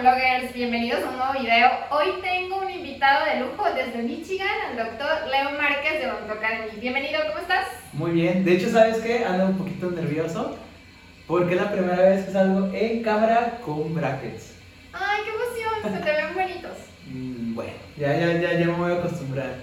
bloggers, 0.00 0.54
bienvenidos 0.54 1.02
a 1.02 1.08
un 1.08 1.16
nuevo 1.16 1.32
video. 1.40 1.70
Hoy 1.90 2.06
tengo 2.22 2.58
un 2.58 2.70
invitado 2.70 3.24
de 3.26 3.40
lujo 3.40 3.64
desde 3.74 4.00
Michigan, 4.00 4.48
el 4.70 4.76
doctor 4.76 5.26
Leo 5.28 5.58
Márquez 5.58 5.98
de 5.98 6.06
Odonto 6.06 6.34
Academy. 6.34 6.70
Bienvenido, 6.80 7.20
¿cómo 7.26 7.40
estás? 7.40 7.66
Muy 7.92 8.12
bien, 8.12 8.44
de 8.44 8.54
hecho, 8.54 8.70
¿sabes 8.70 8.98
qué? 8.98 9.24
Ando 9.24 9.46
un 9.46 9.58
poquito 9.58 9.90
nervioso 9.90 10.56
porque 11.26 11.56
es 11.56 11.60
la 11.60 11.72
primera 11.72 12.00
vez 12.00 12.26
que 12.26 12.32
salgo 12.32 12.72
en 12.72 13.02
cámara 13.02 13.58
con 13.64 13.92
brackets. 13.92 14.54
Ay, 14.92 15.22
qué 15.24 15.30
emoción, 15.30 15.92
se 15.96 16.04
te 16.04 16.12
ven 16.16 16.34
bonitos. 16.34 16.78
Mm, 17.08 17.54
bueno, 17.54 17.72
ya, 17.96 18.12
ya, 18.18 18.32
ya, 18.34 18.52
ya 18.52 18.66
me 18.66 18.72
voy 18.72 18.92
a 18.92 18.96
acostumbrar. 18.96 19.54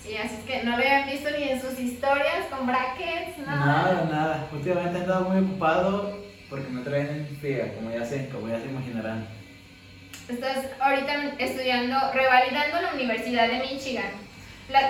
Sí, 0.00 0.16
así 0.16 0.36
es 0.36 0.44
que 0.44 0.62
no 0.62 0.70
lo 0.70 0.76
habían 0.76 1.10
visto 1.10 1.28
ni 1.36 1.48
en 1.48 1.60
sus 1.60 1.76
historias 1.76 2.46
con 2.48 2.68
brackets, 2.68 3.36
nada. 3.44 3.66
Nada, 3.66 4.08
nada. 4.08 4.48
Últimamente 4.52 4.98
he 4.98 5.00
estado 5.00 5.28
muy 5.28 5.44
ocupado 5.44 6.20
porque 6.48 6.68
me 6.68 6.82
traen 6.82 7.08
en 7.08 7.36
fría, 7.38 7.74
como 7.74 7.90
ya 7.90 8.04
sé, 8.04 8.28
como 8.28 8.48
ya 8.48 8.60
se 8.60 8.66
imaginarán. 8.66 9.37
Estás 10.28 10.66
ahorita 10.78 11.36
estudiando, 11.38 11.96
revalidando 12.12 12.82
la 12.82 12.92
Universidad 12.92 13.48
de 13.48 13.60
Michigan. 13.60 14.10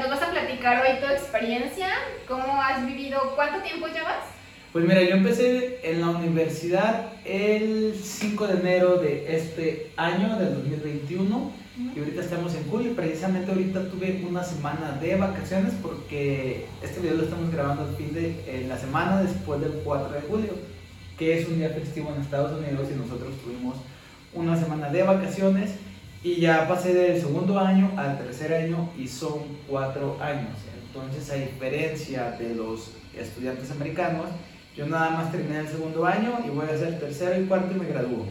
¿Nos 0.01 0.11
vas 0.11 0.20
a 0.20 0.33
platicar 0.33 0.83
hoy 0.84 0.98
tu 0.98 1.06
experiencia? 1.06 1.91
¿Cómo 2.27 2.61
has 2.61 2.84
vivido? 2.84 3.20
¿Cuánto 3.37 3.62
tiempo 3.62 3.87
llevas? 3.87 4.16
Pues 4.73 4.84
mira, 4.84 5.01
yo 5.01 5.14
empecé 5.14 5.78
en 5.84 6.01
la 6.01 6.09
universidad 6.09 7.12
el 7.24 7.95
5 8.02 8.48
de 8.48 8.55
enero 8.55 8.97
de 8.97 9.37
este 9.37 9.92
año, 9.97 10.37
del 10.41 10.55
2021, 10.55 11.52
y 11.95 11.98
ahorita 12.00 12.20
estamos 12.20 12.56
en 12.56 12.69
julio. 12.69 12.97
Precisamente 12.97 13.52
ahorita 13.52 13.89
tuve 13.91 14.25
una 14.28 14.42
semana 14.42 14.98
de 15.00 15.14
vacaciones 15.14 15.73
porque 15.80 16.66
este 16.83 16.98
video 16.98 17.14
lo 17.14 17.23
estamos 17.23 17.52
grabando 17.52 17.83
al 17.84 17.95
fin 17.95 18.12
de 18.12 18.30
eh, 18.48 18.66
la 18.69 18.77
semana 18.77 19.23
después 19.23 19.61
del 19.61 19.83
4 19.84 20.11
de 20.11 20.20
julio, 20.23 20.50
que 21.16 21.39
es 21.39 21.47
un 21.47 21.59
día 21.59 21.69
festivo 21.69 22.12
en 22.12 22.23
Estados 22.23 22.59
Unidos 22.59 22.89
y 22.92 22.98
nosotros 22.98 23.34
tuvimos 23.45 23.77
una 24.38 24.56
semana 24.56 24.88
de 24.88 25.02
vacaciones 25.02 25.73
y 26.23 26.37
ya 26.37 26.66
pasé 26.69 26.95
del 26.95 27.20
segundo 27.20 27.59
año 27.59 27.92
al 27.97 28.19
tercer 28.19 28.55
año 28.55 28.89
y 28.97 29.08
son 29.08 29.41
cuatro 29.69 30.17
años. 30.20 30.56
Entonces, 30.86 31.31
a 31.31 31.34
diferencia 31.34 32.31
de 32.33 32.55
los 32.55 32.92
estudiantes 33.16 33.70
americanos, 33.70 34.27
yo 34.77 34.86
nada 34.86 35.11
más 35.11 35.33
terminé 35.33 35.59
el 35.59 35.69
segundo 35.69 36.06
año 36.06 36.39
y 36.47 36.50
voy 36.50 36.66
a 36.69 36.75
hacer 36.75 36.98
tercero 37.00 37.41
y 37.41 37.47
cuarto 37.47 37.75
y 37.75 37.81
me 37.81 37.86
gradúo. 37.86 38.27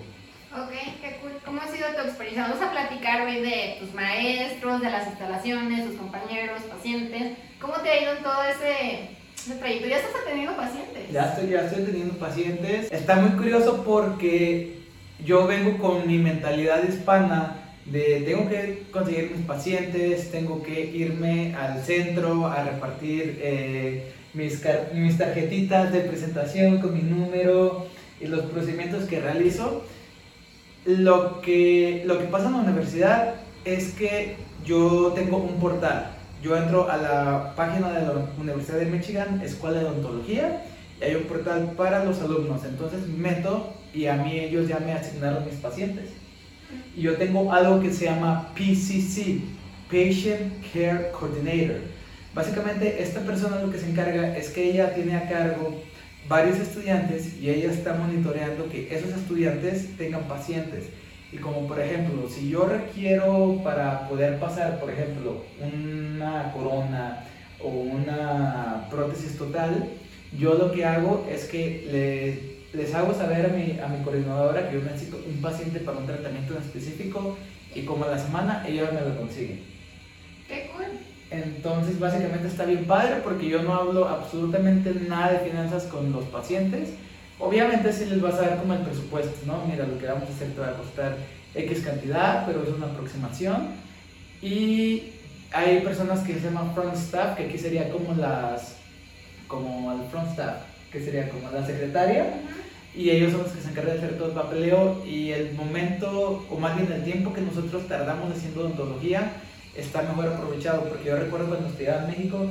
Ok, 0.54 0.72
qué 1.02 1.18
cool. 1.22 1.34
¿Cómo 1.46 1.62
ha 1.62 1.68
sido 1.68 1.88
tu 1.90 2.08
experiencia? 2.08 2.48
Vamos 2.48 2.62
a 2.62 2.72
platicar 2.72 3.28
hoy 3.28 3.42
de 3.42 3.78
tus 3.80 3.94
maestros, 3.94 4.82
de 4.82 4.90
las 4.90 5.08
instalaciones, 5.08 5.86
tus 5.88 5.98
compañeros, 5.98 6.62
pacientes. 6.64 7.38
¿Cómo 7.60 7.74
te 7.76 7.90
ha 7.90 8.02
ido 8.02 8.14
en 8.14 8.24
todo 8.24 8.44
ese, 8.44 9.10
ese 9.36 9.56
trayecto? 9.56 9.88
¿Ya 9.88 9.98
estás 9.98 10.22
atendiendo 10.22 10.56
pacientes? 10.56 11.12
Ya 11.12 11.24
estoy, 11.26 11.50
ya 11.50 11.62
estoy 11.62 11.84
teniendo 11.84 12.14
pacientes. 12.16 12.92
Está 12.92 13.18
muy 13.18 13.32
curioso 13.32 13.84
porque 13.84 14.77
yo 15.26 15.48
vengo 15.48 15.78
con 15.78 16.08
mi 16.08 16.18
mentalidad 16.18 16.84
hispana 16.88 17.56
de 17.86 18.24
tengo 18.26 18.50
que 18.50 18.84
conseguir 18.92 19.32
mis 19.36 19.46
pacientes, 19.46 20.30
tengo 20.32 20.62
que 20.62 20.86
irme 20.94 21.56
al 21.56 21.82
centro 21.82 22.48
a 22.48 22.64
repartir 22.64 23.40
eh, 23.42 24.12
mis, 24.34 24.62
mis 24.94 25.18
tarjetitas 25.18 25.92
de 25.92 26.02
presentación 26.02 26.80
con 26.80 26.94
mi 26.94 27.02
número 27.02 27.88
y 28.20 28.28
los 28.28 28.42
procedimientos 28.46 29.06
que 29.06 29.20
realizo. 29.20 29.84
Lo 30.86 31.42
que, 31.42 32.04
lo 32.06 32.20
que 32.20 32.26
pasa 32.26 32.48
en 32.48 32.54
la 32.54 32.60
universidad 32.60 33.36
es 33.66 33.94
que 33.94 34.36
yo 34.66 35.14
tengo 35.16 35.38
un 35.38 35.60
portal. 35.60 36.12
Yo 36.44 36.56
entro 36.56 36.90
a 36.90 36.98
la 36.98 37.54
página 37.56 37.92
de 37.92 38.06
la 38.06 38.14
Universidad 38.40 38.78
de 38.78 38.86
Michigan, 38.86 39.42
Escuela 39.44 39.80
de 39.80 39.86
Odontología, 39.86 40.62
y 41.00 41.04
hay 41.04 41.16
un 41.16 41.24
portal 41.24 41.74
para 41.78 42.04
los 42.04 42.20
alumnos. 42.22 42.64
Entonces 42.66 43.08
meto 43.08 43.74
y 43.94 44.08
a 44.08 44.16
mí 44.16 44.40
ellos 44.40 44.68
ya 44.68 44.80
me 44.80 44.94
asignaron 44.94 45.46
mis 45.46 45.56
pacientes. 45.56 46.10
Y 46.96 47.02
yo 47.02 47.16
tengo 47.16 47.52
algo 47.52 47.80
que 47.80 47.94
se 47.94 48.06
llama 48.06 48.54
PCC, 48.56 49.42
Patient 49.90 50.54
Care 50.74 51.12
Coordinator. 51.12 51.82
Básicamente 52.34 53.02
esta 53.02 53.22
persona 53.22 53.62
lo 53.62 53.72
que 53.72 53.80
se 53.80 53.90
encarga 53.90 54.38
es 54.38 54.50
que 54.50 54.70
ella 54.70 54.94
tiene 54.94 55.16
a 55.16 55.28
cargo 55.30 55.82
varios 56.28 56.58
estudiantes 56.58 57.36
y 57.40 57.50
ella 57.50 57.72
está 57.72 57.94
monitoreando 57.94 58.70
que 58.70 58.94
esos 58.94 59.12
estudiantes 59.12 59.96
tengan 59.98 60.24
pacientes. 60.24 60.86
Y 61.32 61.38
como 61.38 61.68
por 61.68 61.80
ejemplo, 61.80 62.30
si 62.30 62.50
yo 62.50 62.66
requiero 62.66 63.62
para 63.64 64.08
poder 64.08 64.40
pasar, 64.40 64.80
por 64.80 64.90
ejemplo, 64.90 65.44
una 65.62 66.52
corona 66.54 67.24
o 67.62 67.70
una 67.70 68.88
prótesis 68.90 69.38
total, 69.38 69.90
yo 70.38 70.56
lo 70.56 70.72
que 70.72 70.86
hago 70.86 71.28
es 71.30 71.46
que 71.46 71.88
le- 71.92 72.58
les 72.80 72.94
hago 72.94 73.14
saber 73.14 73.46
a 73.46 73.50
mi, 73.50 73.80
a 73.80 73.88
mi 73.88 74.04
coordinadora 74.04 74.70
que 74.70 74.76
yo 74.78 74.84
necesito 74.84 75.18
un 75.26 75.42
paciente 75.42 75.80
para 75.80 75.98
un 75.98 76.06
tratamiento 76.06 76.56
en 76.56 76.62
específico 76.64 77.38
y 77.74 77.84
como 77.84 78.06
a 78.06 78.10
la 78.10 78.20
semana 78.20 78.66
ella 78.68 78.92
me 78.92 79.02
lo 79.02 79.18
consigue. 79.18 79.60
Qué 80.48 80.70
cool. 80.74 80.86
Entonces, 81.30 82.00
básicamente 82.00 82.48
está 82.48 82.66
bien 82.66 82.86
padre 82.86 83.18
porque 83.24 83.48
yo 83.50 83.62
no 83.62 83.74
hablo 83.74 84.08
absolutamente 84.08 84.94
nada 85.08 85.34
de 85.34 85.50
finanzas 85.50 85.84
con 85.84 86.12
los 86.12 86.24
pacientes. 86.26 86.90
Obviamente 87.40 87.92
sí 87.94 88.06
les 88.06 88.22
vas 88.22 88.36
a 88.36 88.42
dar 88.42 88.60
como 88.60 88.74
el 88.74 88.80
presupuesto, 88.82 89.34
¿no? 89.46 89.66
Mira, 89.70 89.86
lo 89.86 89.98
que 90.00 90.06
vamos 90.08 90.30
a 90.30 90.34
hacer 90.34 90.54
te 90.54 90.62
va 90.62 90.70
a 90.70 90.74
costar 90.78 91.18
X 91.54 91.82
cantidad, 91.82 92.46
pero 92.48 92.64
es 92.64 92.70
una 92.70 92.88
aproximación. 92.88 93.68
Y 94.42 95.04
hay 95.52 95.82
personas 95.82 96.22
que 96.22 96.34
se 96.36 96.42
llaman 96.42 96.74
front 96.74 96.96
staff, 96.96 97.36
que 97.36 97.46
aquí 97.46 97.58
sería 97.58 97.90
como 97.90 98.14
las, 98.16 98.77
como 99.48 99.92
el 99.92 100.08
front 100.10 100.30
staff, 100.32 100.64
que 100.92 101.00
sería 101.00 101.30
como 101.30 101.50
la 101.52 101.66
secretaria. 101.66 102.42
Y 102.96 103.12
ellos 103.12 103.32
son 103.32 103.44
los 103.44 103.52
que 103.52 103.62
se 103.62 103.70
encargan 103.70 103.98
de 103.98 104.06
hacer 104.06 104.18
todo 104.18 104.30
el 104.30 104.34
papeleo 104.34 105.06
y 105.06 105.30
el 105.32 105.54
momento, 105.54 106.46
o 106.50 106.58
más 106.58 106.76
bien 106.76 106.92
el 106.92 107.04
tiempo 107.04 107.32
que 107.32 107.42
nosotros 107.42 107.88
tardamos 107.88 108.36
haciendo 108.36 108.62
odontología, 108.62 109.34
está 109.76 110.02
mejor 110.02 110.28
aprovechado, 110.28 110.86
porque 110.86 111.06
yo 111.06 111.18
recuerdo 111.18 111.48
cuando 111.48 111.68
estudiaba 111.68 112.04
en 112.04 112.08
México 112.08 112.50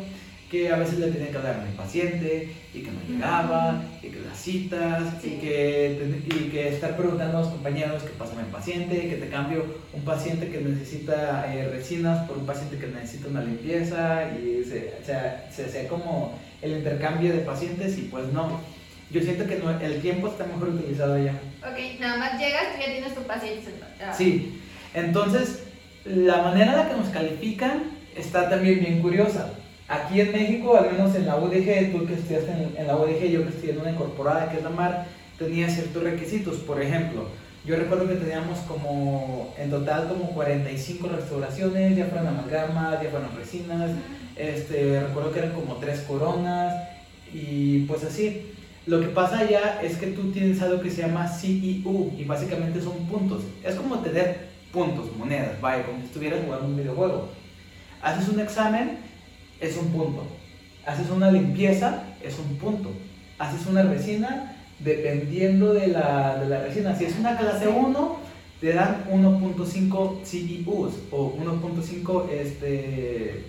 que 0.50 0.70
a 0.70 0.76
veces 0.76 1.00
le 1.00 1.08
tenía 1.08 1.30
que 1.30 1.36
hablar 1.38 1.60
a 1.60 1.64
mi 1.64 1.72
paciente 1.76 2.48
y 2.72 2.80
que 2.82 2.90
no 2.92 3.00
llegaba, 3.08 3.82
y 4.00 4.08
que 4.08 4.20
las 4.20 4.38
citas, 4.38 5.24
y, 5.24 5.30
que, 5.38 6.20
y 6.26 6.50
que 6.50 6.68
estar 6.68 6.96
preguntando 6.96 7.38
a 7.38 7.40
los 7.40 7.50
compañeros 7.50 8.04
que 8.04 8.10
pásame 8.10 8.42
el 8.42 8.48
paciente, 8.48 9.08
que 9.08 9.16
te 9.16 9.28
cambio 9.28 9.64
un 9.92 10.02
paciente 10.02 10.48
que 10.48 10.60
necesita 10.60 11.52
eh, 11.52 11.68
resinas 11.68 12.28
por 12.28 12.38
un 12.38 12.46
paciente 12.46 12.78
que 12.78 12.86
necesita 12.86 13.28
una 13.28 13.42
limpieza, 13.42 14.30
y 14.38 14.62
se, 14.62 14.94
o 15.02 15.04
sea, 15.04 15.50
se 15.52 15.64
hacía 15.64 15.88
como 15.88 16.38
el 16.66 16.78
intercambio 16.78 17.32
de 17.32 17.38
pacientes 17.40 17.96
y 17.98 18.02
pues 18.02 18.32
no. 18.32 18.60
Yo 19.10 19.20
siento 19.22 19.46
que 19.46 19.56
no- 19.56 19.78
el 19.80 20.00
tiempo 20.00 20.28
está 20.28 20.44
mejor 20.46 20.70
utilizado 20.70 21.14
allá. 21.14 21.32
Ok, 21.62 22.00
nada 22.00 22.16
más 22.16 22.40
llegas, 22.40 22.74
tú 22.74 22.80
ya 22.80 22.92
tienes 22.92 23.14
tu 23.14 23.22
paciente. 23.22 23.70
Ah, 24.04 24.12
Sí, 24.16 24.60
entonces 24.94 25.62
la 26.04 26.42
manera 26.42 26.72
en 26.72 26.78
la 26.78 26.88
que 26.88 26.96
nos 26.96 27.08
califican 27.08 27.84
está 28.16 28.48
también 28.50 28.80
bien 28.80 29.00
curiosa. 29.02 29.52
Aquí 29.88 30.20
en 30.20 30.32
México, 30.32 30.76
al 30.76 30.90
menos 30.92 31.14
en 31.14 31.26
la 31.26 31.36
UDG, 31.36 31.92
tú 31.92 32.06
que 32.06 32.14
estudiaste 32.14 32.50
en, 32.50 32.74
en 32.76 32.86
la 32.88 32.96
UDG, 32.96 33.26
yo 33.30 33.42
que 33.44 33.50
estudié 33.50 33.72
en 33.72 33.80
una 33.80 33.90
incorporada 33.92 34.50
que 34.50 34.56
es 34.58 34.62
la 34.64 34.70
MAR, 34.70 35.06
tenía 35.38 35.68
ciertos 35.68 36.02
requisitos. 36.02 36.56
Por 36.56 36.82
ejemplo, 36.82 37.28
yo 37.64 37.76
recuerdo 37.76 38.08
que 38.08 38.16
teníamos 38.16 38.58
como, 38.60 39.54
en 39.58 39.70
total, 39.70 40.08
como 40.08 40.30
45 40.30 41.08
restauraciones, 41.08 41.96
ya 41.96 42.04
amalgamas, 42.06 43.00
ya 43.00 43.10
fueran 43.10 43.36
resinas, 43.36 43.90
este, 44.36 45.00
recuerdo 45.00 45.32
que 45.32 45.38
eran 45.40 45.52
como 45.52 45.76
tres 45.76 46.00
coronas 46.00 46.74
y 47.32 47.80
pues 47.80 48.04
así. 48.04 48.52
Lo 48.86 49.00
que 49.00 49.08
pasa 49.08 49.40
allá 49.40 49.80
es 49.82 49.96
que 49.96 50.08
tú 50.08 50.30
tienes 50.30 50.62
algo 50.62 50.80
que 50.80 50.90
se 50.90 51.02
llama 51.02 51.26
CEU 51.26 52.12
y 52.16 52.24
básicamente 52.24 52.80
son 52.80 53.06
puntos. 53.06 53.42
Es 53.64 53.74
como 53.74 53.98
tener 53.98 54.46
puntos, 54.72 55.16
monedas, 55.16 55.60
vaya, 55.60 55.84
como 55.84 55.98
si 55.98 56.04
estuvieras 56.04 56.44
jugando 56.44 56.66
un 56.66 56.76
videojuego. 56.76 57.28
Haces 58.00 58.28
un 58.28 58.38
examen, 58.38 58.98
es 59.60 59.76
un 59.76 59.88
punto. 59.88 60.24
Haces 60.86 61.10
una 61.10 61.32
limpieza, 61.32 62.04
es 62.22 62.38
un 62.38 62.56
punto. 62.58 62.90
Haces 63.38 63.66
una 63.66 63.82
resina, 63.82 64.54
dependiendo 64.78 65.74
de 65.74 65.88
la, 65.88 66.38
de 66.38 66.48
la 66.48 66.60
resina. 66.60 66.94
Si 66.94 67.06
es 67.06 67.18
una 67.18 67.36
clase 67.36 67.66
1, 67.66 68.16
te 68.60 68.72
dan 68.72 69.04
1.5 69.10 70.24
CEUs 70.24 70.94
o 71.10 71.34
1.5 71.36 72.30
este, 72.30 73.44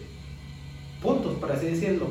puntos, 1.01 1.35
por 1.39 1.51
así 1.51 1.67
decirlo. 1.67 2.07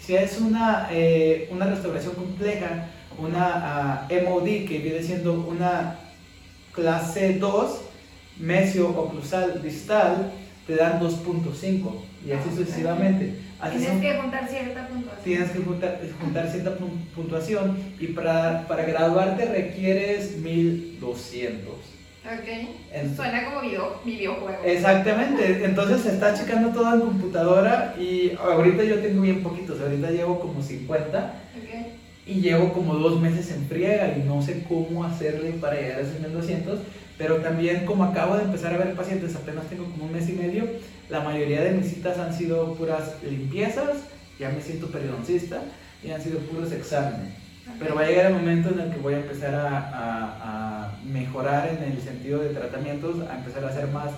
Si 0.00 0.14
es 0.16 0.40
una, 0.40 0.88
eh, 0.90 1.48
una 1.52 1.66
restauración 1.66 2.14
compleja, 2.14 2.88
una 3.18 3.50
ah, 3.54 4.08
MOD 4.24 4.44
que 4.66 4.80
viene 4.82 5.02
siendo 5.02 5.34
una 5.34 5.96
clase 6.72 7.34
2, 7.38 7.80
mesio 8.38 8.88
oclusal 8.88 9.62
distal, 9.62 10.32
te 10.66 10.76
dan 10.76 10.98
2.5 11.00 11.92
y 12.26 12.32
así 12.32 12.48
Ok. 12.48 12.56
sucesivamente. 12.56 13.34
Haces 13.60 13.78
Tienes 13.80 14.00
que 14.00 14.20
juntar 14.20 14.48
cierta 14.48 14.88
puntuación. 14.88 15.24
tienes 15.24 15.50
que 15.52 15.58
juntar, 15.60 16.00
juntar 16.20 16.48
cierta 16.50 16.70
pun- 16.78 17.04
puntuación 17.14 17.78
y 18.00 18.08
para, 18.08 18.66
para 18.66 18.84
graduarte 18.84 19.44
requieres 19.44 20.36
1200. 20.38 21.74
Ok. 22.24 22.48
En- 22.92 23.16
Suena 23.16 23.44
como 23.44 23.60
video, 23.62 24.00
videojuego. 24.04 24.62
Exactamente, 24.64 25.64
entonces 25.64 26.02
se 26.02 26.10
está 26.12 26.34
checando 26.34 26.68
todo 26.68 26.94
en 26.94 27.00
computadora 27.00 27.94
y 27.98 28.32
ahorita 28.40 28.84
yo 28.84 29.00
tengo 29.00 29.22
bien 29.22 29.42
poquitos, 29.42 29.80
ahorita 29.80 30.10
llevo 30.10 30.38
como 30.38 30.62
50 30.62 31.18
Ok. 31.18 31.86
y 32.26 32.40
llevo 32.40 32.72
como 32.72 32.94
dos 32.94 33.20
meses 33.20 33.50
en 33.50 33.66
friega 33.66 34.16
y 34.16 34.22
no 34.22 34.40
sé 34.40 34.62
cómo 34.68 35.04
hacerle 35.04 35.50
para 35.60 35.74
llegar 35.80 35.98
a 35.98 36.02
esos 36.02 36.20
1200, 36.20 36.78
pero 37.18 37.36
también 37.38 37.84
como 37.86 38.04
acabo 38.04 38.36
de 38.36 38.44
empezar 38.44 38.72
a 38.74 38.78
ver 38.78 38.94
pacientes, 38.94 39.34
apenas 39.34 39.66
tengo 39.66 39.84
como 39.86 40.04
un 40.04 40.12
mes 40.12 40.28
y 40.28 40.32
medio, 40.34 40.64
la 41.10 41.20
mayoría 41.20 41.62
de 41.62 41.72
mis 41.72 41.88
citas 41.88 42.18
han 42.18 42.32
sido 42.32 42.74
puras 42.74 43.14
limpiezas, 43.28 43.96
ya 44.38 44.48
me 44.50 44.60
siento 44.62 44.86
periodoncista, 44.88 45.60
y 46.04 46.10
han 46.10 46.22
sido 46.22 46.38
puros 46.40 46.70
exámenes. 46.72 47.34
Pero 47.78 47.94
va 47.94 48.02
a 48.02 48.06
llegar 48.06 48.26
el 48.26 48.34
momento 48.34 48.70
en 48.70 48.80
el 48.80 48.90
que 48.90 48.98
voy 48.98 49.14
a 49.14 49.18
empezar 49.18 49.54
a, 49.54 49.68
a, 49.78 50.38
a, 50.42 50.71
mejorar 51.04 51.68
en 51.68 51.92
el 51.92 52.00
sentido 52.00 52.40
de 52.40 52.50
tratamientos, 52.50 53.16
a 53.28 53.36
empezar 53.38 53.64
a 53.64 53.68
hacer 53.68 53.88
más 53.88 54.12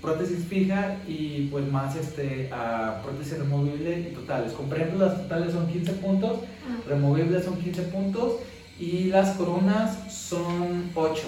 prótesis 0.00 0.46
fija 0.46 0.96
y 1.06 1.48
pues 1.50 1.66
más 1.66 1.96
este, 1.96 2.48
a 2.52 3.00
prótesis 3.02 3.38
removible 3.38 4.00
y 4.00 4.14
totales. 4.14 4.52
Ejemplo 4.52 5.06
las 5.06 5.22
totales 5.22 5.52
son 5.52 5.66
15 5.66 5.92
puntos, 5.94 6.40
removibles 6.86 7.44
son 7.44 7.58
15 7.58 7.82
puntos 7.82 8.34
y 8.78 9.04
las 9.04 9.36
coronas 9.36 10.12
son 10.12 10.90
8. 10.94 11.22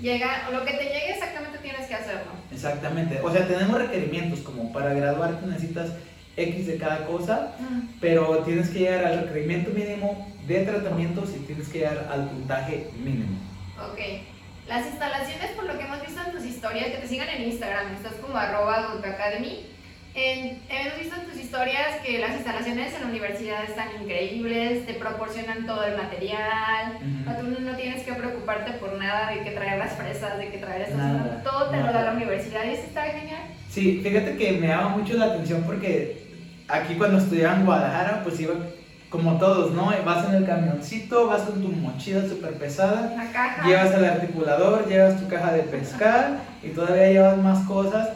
Llega, 0.00 0.50
lo 0.50 0.64
que 0.64 0.72
te 0.72 0.84
llegue 0.84 1.10
exactamente 1.12 1.58
tienes 1.62 1.86
que 1.86 1.94
hacerlo. 1.94 2.32
Exactamente, 2.52 3.20
o 3.22 3.30
sea, 3.32 3.46
tenemos 3.46 3.78
requerimientos 3.78 4.40
como 4.40 4.72
para 4.72 4.92
graduarte 4.92 5.46
necesitas 5.46 5.92
X 6.36 6.66
de 6.66 6.76
cada 6.76 7.06
cosa, 7.06 7.52
pero 8.00 8.38
tienes 8.38 8.70
que 8.70 8.80
llegar 8.80 9.04
al 9.04 9.24
requerimiento 9.24 9.70
mínimo 9.70 10.26
de 10.46 10.64
tratamientos 10.64 11.30
y 11.36 11.40
tienes 11.44 11.68
que 11.68 11.78
llegar 11.78 12.08
al 12.10 12.28
puntaje 12.28 12.90
mínimo. 13.02 13.51
Ok. 13.90 13.98
Las 14.68 14.86
instalaciones, 14.86 15.50
por 15.52 15.64
lo 15.64 15.76
que 15.76 15.84
hemos 15.84 16.00
visto 16.00 16.20
en 16.24 16.32
tus 16.32 16.44
historias, 16.44 16.86
que 16.86 16.98
te 16.98 17.08
sigan 17.08 17.28
en 17.28 17.42
Instagram, 17.42 17.94
estás 17.94 18.14
como 18.14 18.36
arroba 18.36 18.92
Academy. 19.04 19.66
hemos 20.14 20.98
visto 20.98 21.16
en 21.16 21.26
tus 21.26 21.40
historias 21.40 22.00
que 22.04 22.18
las 22.18 22.34
instalaciones 22.34 22.94
en 22.94 23.00
la 23.00 23.06
universidad 23.08 23.64
están 23.64 23.88
increíbles, 24.00 24.86
te 24.86 24.94
proporcionan 24.94 25.66
todo 25.66 25.84
el 25.84 25.96
material, 25.96 26.98
no, 27.24 27.36
tú 27.36 27.60
no 27.60 27.76
tienes 27.76 28.04
que 28.04 28.12
preocuparte 28.12 28.72
por 28.72 28.96
nada 28.98 29.30
de 29.30 29.42
que 29.42 29.50
traer 29.50 29.78
las 29.78 29.94
fresas, 29.94 30.38
de 30.38 30.50
que 30.50 30.58
traer 30.58 30.82
estas 30.82 31.42
todo 31.42 31.70
te 31.70 31.78
lo 31.78 31.92
da 31.92 32.02
la 32.02 32.12
universidad 32.12 32.64
y 32.64 32.70
eso 32.70 32.84
está 32.84 33.02
genial. 33.02 33.42
Sí, 33.68 34.00
fíjate 34.02 34.36
que 34.36 34.52
me 34.52 34.68
llama 34.68 34.90
mucho 34.90 35.14
la 35.14 35.26
atención 35.26 35.64
porque 35.64 36.22
aquí 36.68 36.94
cuando 36.94 37.18
estudiaba 37.18 37.56
en 37.56 37.64
Guadalajara, 37.64 38.22
pues 38.22 38.38
iba 38.38 38.54
como 39.12 39.38
todos, 39.38 39.72
¿no? 39.72 39.92
Vas 40.06 40.26
en 40.30 40.36
el 40.36 40.46
camioncito, 40.46 41.26
vas 41.26 41.42
con 41.42 41.60
tu 41.60 41.68
mochila 41.68 42.26
súper 42.26 42.54
pesada, 42.54 43.14
llevas 43.62 43.92
el 43.92 44.06
articulador, 44.06 44.88
llevas 44.88 45.20
tu 45.20 45.28
caja 45.28 45.52
de 45.52 45.64
pescar 45.64 46.38
y 46.62 46.70
todavía 46.70 47.12
llevas 47.12 47.36
más 47.36 47.66
cosas 47.66 48.08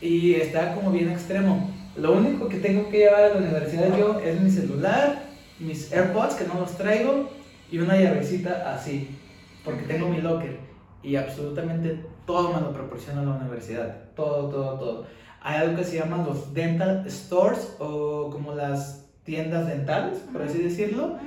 y 0.00 0.34
está 0.34 0.74
como 0.74 0.90
bien 0.90 1.10
extremo. 1.10 1.70
Lo 1.94 2.14
único 2.14 2.48
que 2.48 2.56
tengo 2.56 2.90
que 2.90 2.98
llevar 2.98 3.22
a 3.22 3.28
la 3.28 3.36
universidad 3.36 3.96
yo 3.96 4.18
es 4.18 4.40
mi 4.40 4.50
celular, 4.50 5.22
mis 5.60 5.92
AirPods 5.92 6.34
que 6.34 6.48
no 6.48 6.54
los 6.58 6.72
traigo 6.76 7.30
y 7.70 7.78
una 7.78 7.96
llavecita 7.96 8.74
así, 8.74 9.16
porque 9.64 9.84
tengo 9.84 10.08
mi 10.08 10.20
locker 10.20 10.58
y 11.04 11.14
absolutamente 11.14 12.04
todo 12.26 12.52
me 12.52 12.60
lo 12.60 12.72
proporciona 12.72 13.22
la 13.22 13.36
universidad, 13.36 14.10
todo, 14.16 14.48
todo, 14.48 14.76
todo. 14.76 15.06
Hay 15.40 15.56
algo 15.60 15.76
que 15.76 15.84
se 15.84 15.98
llama 15.98 16.24
los 16.26 16.52
dental 16.52 17.04
stores 17.08 17.76
o 17.78 18.28
como 18.30 18.54
las 18.54 19.01
tiendas 19.24 19.66
dentales, 19.66 20.18
por 20.32 20.42
así 20.42 20.58
decirlo, 20.58 21.18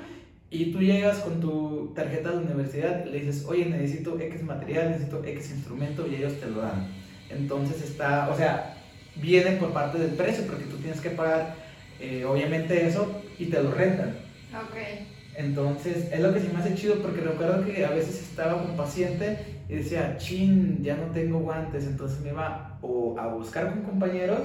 y 0.50 0.72
tú 0.72 0.80
llegas 0.80 1.20
con 1.20 1.42
tu 1.42 1.92
tarjeta 1.96 2.32
de 2.32 2.38
universidad 2.38 3.06
y 3.06 3.10
le 3.10 3.20
dices, 3.20 3.46
oye, 3.48 3.66
necesito 3.66 4.20
X 4.20 4.44
material, 4.44 4.92
necesito 4.92 5.24
X 5.24 5.52
instrumento, 5.52 6.08
y 6.08 6.16
ellos 6.16 6.40
te 6.40 6.48
lo 6.48 6.62
dan. 6.62 6.88
Entonces 7.30 7.82
está, 7.82 8.30
o 8.30 8.38
sea, 8.38 8.78
viene 9.16 9.54
por 9.54 9.74
parte 9.74 9.98
del 9.98 10.12
precio, 10.12 10.46
porque 10.46 10.66
tú 10.66 10.78
tienes 10.78 11.02
que 11.02 11.10
pagar, 11.10 11.56
eh, 12.00 12.26
obviamente, 12.26 12.86
eso 12.86 13.22
y 13.40 13.46
te 13.46 13.62
lo 13.62 13.72
rentan. 13.72 14.16
Ok. 14.54 14.78
Entonces, 15.38 16.10
es 16.12 16.20
lo 16.20 16.34
que 16.34 16.40
sí 16.40 16.50
me 16.54 16.60
hace 16.60 16.76
chido, 16.76 17.02
porque 17.02 17.22
recuerdo 17.22 17.66
que 17.66 17.86
a 17.86 17.90
veces 17.90 18.22
estaba 18.22 18.62
con 18.62 18.78
paciente 18.78 19.55
y 19.68 19.76
decía, 19.76 20.16
chin, 20.18 20.84
ya 20.84 20.96
no 20.96 21.06
tengo 21.12 21.40
guantes, 21.40 21.88
entonces 21.88 22.22
me 22.22 22.30
iba 22.30 22.78
o 22.82 23.18
a 23.18 23.28
buscar 23.28 23.70
con 23.70 23.82
compañeros 23.82 24.40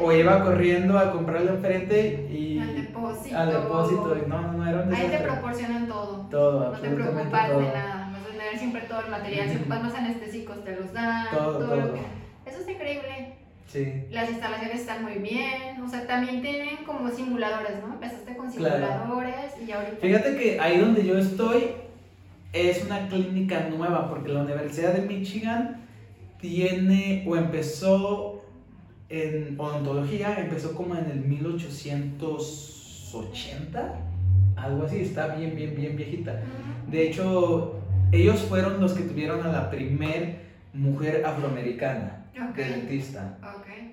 o 0.00 0.12
iba 0.12 0.44
corriendo 0.44 0.98
a 0.98 1.12
comprarlo 1.12 1.52
enfrente 1.52 2.28
y 2.30 2.58
al 2.58 2.74
depósito. 2.74 3.38
Al 3.38 3.52
depósito, 3.52 4.16
y 4.18 4.28
no, 4.28 4.42
no, 4.42 4.52
no 4.52 4.68
era 4.68 4.82
un 4.82 4.94
Ahí 4.94 5.08
te 5.08 5.18
proporcionan 5.18 5.88
todo. 5.88 6.26
Todo, 6.30 6.72
No 6.72 6.78
te 6.78 6.90
preocupas 6.90 7.48
de 7.48 7.62
nada, 7.62 8.10
vas 8.12 8.22
a 8.22 8.32
tener 8.32 8.58
siempre 8.58 8.82
todo 8.82 9.00
el 9.00 9.10
material, 9.10 9.48
si 9.48 9.56
ocupas 9.56 9.82
más 9.82 9.94
anestésicos 9.94 10.62
te 10.62 10.76
los 10.76 10.92
dan, 10.92 11.26
todo, 11.30 11.58
todo. 11.58 11.76
Lo 11.76 11.94
que... 11.94 12.00
Eso 12.44 12.60
es 12.60 12.68
increíble. 12.68 13.36
Sí. 13.66 14.04
Las 14.10 14.30
instalaciones 14.30 14.80
están 14.80 15.02
muy 15.02 15.14
bien, 15.14 15.82
o 15.82 15.88
sea, 15.88 16.06
también 16.06 16.42
tienen 16.42 16.84
como 16.84 17.10
simuladores, 17.10 17.82
¿no? 17.82 17.94
Empezaste 17.94 18.36
con 18.36 18.52
simuladores 18.52 19.58
y 19.66 19.72
ahorita... 19.72 19.96
Fíjate 20.00 20.36
que 20.36 20.60
ahí 20.60 20.78
donde 20.78 21.04
yo 21.06 21.16
estoy 21.16 21.70
es 22.54 22.82
una 22.84 23.08
clínica 23.08 23.68
nueva 23.68 24.08
porque 24.08 24.32
la 24.32 24.42
Universidad 24.42 24.94
de 24.94 25.02
Michigan 25.02 25.84
tiene 26.40 27.24
o 27.26 27.36
empezó 27.36 28.44
en 29.08 29.56
odontología, 29.58 30.38
empezó 30.38 30.72
como 30.74 30.94
en 30.94 31.10
el 31.10 31.18
1880, 31.20 34.00
algo 34.56 34.84
así, 34.84 35.00
está 35.00 35.34
bien, 35.34 35.56
bien, 35.56 35.74
bien 35.74 35.96
viejita. 35.96 36.42
De 36.90 37.08
hecho, 37.08 37.80
ellos 38.12 38.40
fueron 38.42 38.80
los 38.80 38.92
que 38.92 39.02
tuvieron 39.02 39.44
a 39.44 39.48
la 39.48 39.68
primer 39.70 40.43
mujer 40.74 41.24
afroamericana 41.24 42.26
dentista. 42.54 43.38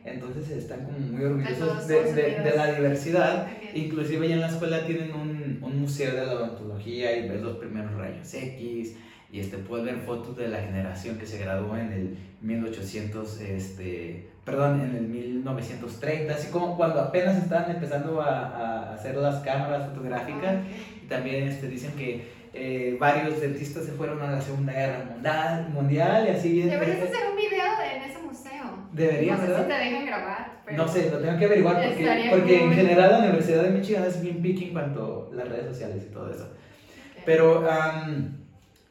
Entonces 0.04 0.50
están 0.50 0.84
como 0.86 0.98
muy 0.98 1.24
orgullosos 1.24 1.88
de, 1.88 2.04
de, 2.04 2.54
la 2.56 2.74
diversidad. 2.74 3.48
Inclusive 3.74 4.28
ya 4.28 4.36
en 4.36 4.42
la 4.42 4.50
escuela 4.50 4.86
tienen 4.86 5.14
un, 5.14 5.60
un, 5.62 5.82
museo 5.82 6.16
de 6.16 6.26
la 6.26 6.34
odontología 6.34 7.16
y 7.18 7.30
ves 7.30 7.42
los 7.42 7.58
primeros 7.58 7.94
rayos 7.94 8.34
X 8.34 8.96
y 9.32 9.40
este, 9.40 9.58
puedes 9.58 9.86
ver 9.86 9.98
fotos 10.00 10.36
de 10.36 10.50
la 10.50 10.60
generación 10.60 11.18
que 11.18 11.26
se 11.26 11.38
graduó 11.38 11.78
en 11.78 11.94
el 11.94 12.18
1800, 12.42 13.40
este, 13.40 14.28
perdón, 14.44 14.82
en 14.82 14.96
el 14.96 15.08
1930, 15.08 16.34
así 16.34 16.52
como 16.52 16.76
cuando 16.76 17.00
apenas 17.00 17.42
estaban 17.42 17.72
empezando 17.72 18.22
a, 18.22 18.48
a 18.48 18.94
hacer 18.94 19.16
las 19.16 19.42
cámaras 19.42 19.88
fotográficas. 19.90 20.66
Y 21.02 21.08
también 21.08 21.48
este, 21.48 21.70
dicen 21.70 21.94
que 21.94 22.41
eh, 22.54 22.98
varios 23.00 23.40
dentistas 23.40 23.86
se 23.86 23.92
fueron 23.94 24.22
a 24.22 24.32
la 24.32 24.42
Segunda 24.42 24.74
Guerra 24.74 25.06
Mundial, 25.06 25.70
mundial 25.74 26.28
y 26.28 26.32
así. 26.32 26.62
Deberías 26.62 27.02
hacer 27.02 27.30
un 27.30 27.38
video 27.38 27.66
en 27.96 28.02
ese 28.04 28.22
Debería, 28.92 29.38
no 29.38 29.46
sé 29.46 29.56
si 29.56 29.62
te 29.64 29.74
dejen 29.74 30.06
grabar. 30.06 30.62
no 30.76 30.88
sé, 30.88 31.10
lo 31.12 31.20
tengo 31.20 31.40
que 31.40 31.46
averiguar 31.46 31.76
porque, 31.76 32.28
porque 32.30 32.64
en 32.64 32.74
general 32.74 33.12
la 33.12 33.20
Universidad 33.20 33.64
de 33.64 33.70
Michigan 33.70 34.04
es 34.04 34.22
bien 34.22 34.42
picky 34.42 34.66
en 34.66 34.74
cuanto 34.74 35.30
a 35.32 35.36
las 35.36 35.48
redes 35.48 35.68
sociales 35.68 36.04
y 36.10 36.14
todo 36.14 36.30
eso. 36.30 36.50
Pero 37.26 37.66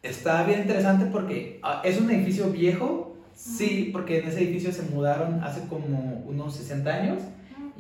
está 0.03 0.45
bien 0.45 0.61
interesante 0.61 1.06
porque 1.06 1.61
ah, 1.63 1.83
es 1.85 2.01
un 2.01 2.11
edificio 2.11 2.47
viejo, 2.51 3.17
sí, 3.35 3.91
porque 3.93 4.21
en 4.21 4.29
ese 4.29 4.43
edificio 4.43 4.73
se 4.73 4.82
mudaron 4.84 5.44
hace 5.44 5.67
como 5.69 6.25
unos 6.27 6.56
60 6.56 6.91
años 6.91 7.19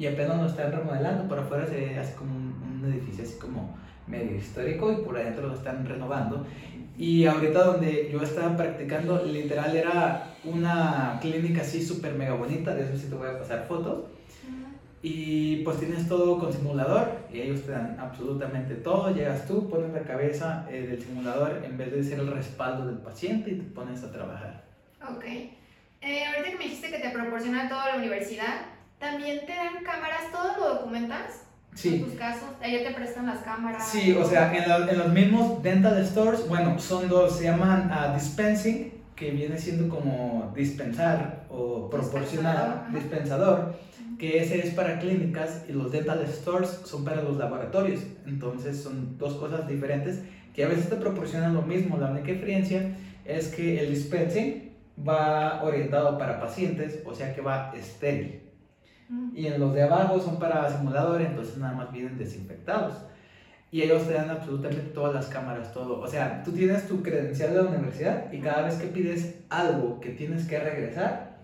y 0.00 0.06
apenas 0.06 0.40
lo 0.40 0.46
están 0.46 0.72
remodelando. 0.72 1.28
Por 1.28 1.38
afuera 1.38 1.66
se 1.66 1.98
hace 1.98 2.14
como 2.14 2.34
un, 2.34 2.82
un 2.82 2.92
edificio 2.92 3.22
así 3.22 3.38
como 3.38 3.76
medio 4.06 4.34
histórico 4.34 4.90
y 4.90 4.96
por 4.96 5.16
adentro 5.16 5.46
lo 5.46 5.54
están 5.54 5.86
renovando. 5.86 6.46
Y 6.96 7.26
ahorita 7.26 7.64
donde 7.64 8.10
yo 8.10 8.22
estaba 8.22 8.56
practicando, 8.56 9.24
literal 9.24 9.76
era 9.76 10.34
una 10.44 11.18
clínica 11.20 11.60
así 11.60 11.82
súper 11.82 12.14
mega 12.14 12.34
bonita, 12.34 12.74
de 12.74 12.82
eso 12.84 12.96
sí 12.96 13.08
te 13.08 13.14
voy 13.14 13.28
a 13.28 13.38
pasar 13.38 13.66
fotos. 13.66 14.04
Y 15.02 15.62
pues 15.64 15.78
tienes 15.78 16.08
todo 16.08 16.38
con 16.38 16.52
simulador 16.52 17.08
y 17.32 17.40
ellos 17.40 17.62
te 17.62 17.72
dan 17.72 17.96
absolutamente 17.98 18.74
todo. 18.74 19.14
Llegas 19.14 19.46
tú, 19.46 19.68
pones 19.70 19.92
la 19.92 20.02
cabeza 20.02 20.66
eh, 20.70 20.82
del 20.82 21.02
simulador 21.02 21.62
en 21.64 21.78
vez 21.78 21.92
de 21.92 22.02
ser 22.02 22.20
el 22.20 22.30
respaldo 22.30 22.86
del 22.86 22.98
paciente 22.98 23.50
y 23.50 23.54
te 23.54 23.64
pones 23.64 24.02
a 24.02 24.12
trabajar. 24.12 24.64
Ok. 25.10 25.24
Eh, 26.02 26.24
ahorita 26.26 26.50
que 26.50 26.58
me 26.58 26.64
dijiste 26.64 26.90
que 26.90 26.98
te 26.98 27.10
proporciona 27.10 27.68
toda 27.68 27.92
la 27.92 27.96
universidad, 27.96 28.66
¿también 29.00 29.40
te 29.46 29.54
dan 29.54 29.82
cámaras? 29.82 30.30
¿Todo 30.30 30.56
lo 30.56 30.74
documentas? 30.74 31.42
Sí. 31.74 31.96
En 31.96 32.04
tus 32.04 32.14
casos, 32.14 32.48
ella 32.62 32.88
te 32.88 32.94
prestan 32.94 33.26
las 33.26 33.38
cámaras. 33.38 33.88
Sí, 33.88 34.12
o 34.12 34.24
sea, 34.24 34.54
en, 34.54 34.88
en, 34.88 34.98
los 34.98 35.08
mismos 35.12 35.62
dental 35.62 36.04
stores, 36.04 36.46
bueno, 36.48 36.78
son 36.78 37.08
dos, 37.08 37.38
se 37.38 37.44
llaman 37.44 37.90
uh, 37.90 38.14
dispensing, 38.14 38.92
que 39.16 39.30
viene 39.30 39.58
siendo 39.58 39.88
como 39.88 40.52
dispensar 40.54 41.44
o 41.48 41.88
proporcionar, 41.90 42.88
dispensador, 42.92 43.74
que 44.18 44.42
ese 44.42 44.66
es 44.66 44.74
para 44.74 44.98
clínicas 44.98 45.64
y 45.68 45.72
los 45.72 45.92
dental 45.92 46.26
stores 46.28 46.80
son 46.84 47.04
para 47.04 47.22
los 47.22 47.36
laboratorios. 47.36 48.00
Entonces 48.26 48.82
son 48.82 49.16
dos 49.18 49.34
cosas 49.34 49.68
diferentes 49.68 50.22
que 50.54 50.64
a 50.64 50.68
veces 50.68 50.88
te 50.88 50.96
proporcionan 50.96 51.54
lo 51.54 51.62
mismo. 51.62 51.96
La 51.98 52.10
única 52.10 52.32
diferencia 52.32 52.96
es 53.24 53.48
que 53.48 53.80
el 53.80 53.90
dispensing 53.90 54.72
va 55.06 55.62
orientado 55.62 56.18
para 56.18 56.40
pacientes, 56.40 57.00
o 57.04 57.14
sea 57.14 57.34
que 57.34 57.40
va 57.40 57.72
estéril. 57.76 58.49
Y 59.34 59.46
en 59.46 59.58
los 59.58 59.74
de 59.74 59.82
abajo 59.82 60.20
son 60.20 60.38
para 60.38 60.70
simulador, 60.70 61.20
entonces 61.20 61.56
nada 61.58 61.74
más 61.74 61.92
vienen 61.92 62.16
desinfectados. 62.18 62.94
Y 63.72 63.82
ellos 63.82 64.06
te 64.06 64.14
dan 64.14 64.30
absolutamente 64.30 64.90
todas 64.92 65.14
las 65.14 65.26
cámaras, 65.26 65.72
todo. 65.72 66.00
O 66.00 66.06
sea, 66.08 66.42
tú 66.44 66.52
tienes 66.52 66.88
tu 66.88 67.02
credencial 67.02 67.50
de 67.50 67.62
la 67.62 67.68
universidad 67.68 68.32
y 68.32 68.40
cada 68.40 68.62
vez 68.62 68.74
que 68.74 68.88
pides 68.88 69.36
algo 69.48 70.00
que 70.00 70.10
tienes 70.10 70.46
que 70.46 70.58
regresar, 70.58 71.38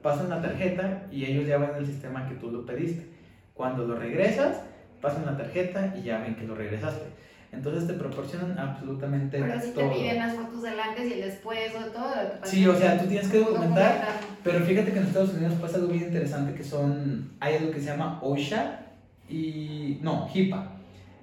pasan 0.00 0.28
la 0.30 0.40
tarjeta 0.40 1.06
y 1.10 1.24
ellos 1.24 1.46
ya 1.46 1.58
ven 1.58 1.70
el 1.76 1.86
sistema 1.86 2.28
que 2.28 2.34
tú 2.36 2.50
lo 2.50 2.64
pediste. 2.64 3.06
Cuando 3.54 3.84
lo 3.86 3.96
regresas, 3.96 4.60
pasan 5.00 5.26
la 5.26 5.36
tarjeta 5.36 5.94
y 5.96 6.02
ya 6.02 6.18
ven 6.18 6.36
que 6.36 6.44
lo 6.46 6.54
regresaste. 6.54 7.06
Entonces 7.52 7.86
te 7.86 7.92
proporcionan 7.94 8.58
absolutamente 8.58 9.38
Pero 9.38 9.60
si 9.60 9.72
todo. 9.72 9.90
te 9.90 9.94
piden 9.96 10.18
las 10.18 10.34
fotos 10.34 10.62
del 10.62 10.80
antes 10.80 11.10
y 11.10 11.12
el 11.14 11.20
después 11.20 11.70
o 11.74 11.90
todo. 11.90 12.08
lo 12.08 12.40
que 12.40 12.48
Sí, 12.48 12.66
o 12.66 12.74
sea, 12.74 12.98
tú 12.98 13.06
tienes 13.06 13.28
que 13.28 13.40
¿Cómo 13.40 13.50
documentar? 13.50 14.08
Pero 14.44 14.64
fíjate 14.64 14.92
que 14.92 14.98
en 14.98 15.06
Estados 15.06 15.34
Unidos 15.34 15.54
pasa 15.60 15.76
algo 15.76 15.88
bien 15.88 16.04
interesante 16.04 16.54
que 16.54 16.64
son, 16.64 17.32
hay 17.40 17.56
algo 17.56 17.70
que 17.70 17.80
se 17.80 17.86
llama 17.86 18.18
OSHA 18.22 18.80
y, 19.28 19.98
no, 20.02 20.28
HIPAA. 20.32 20.72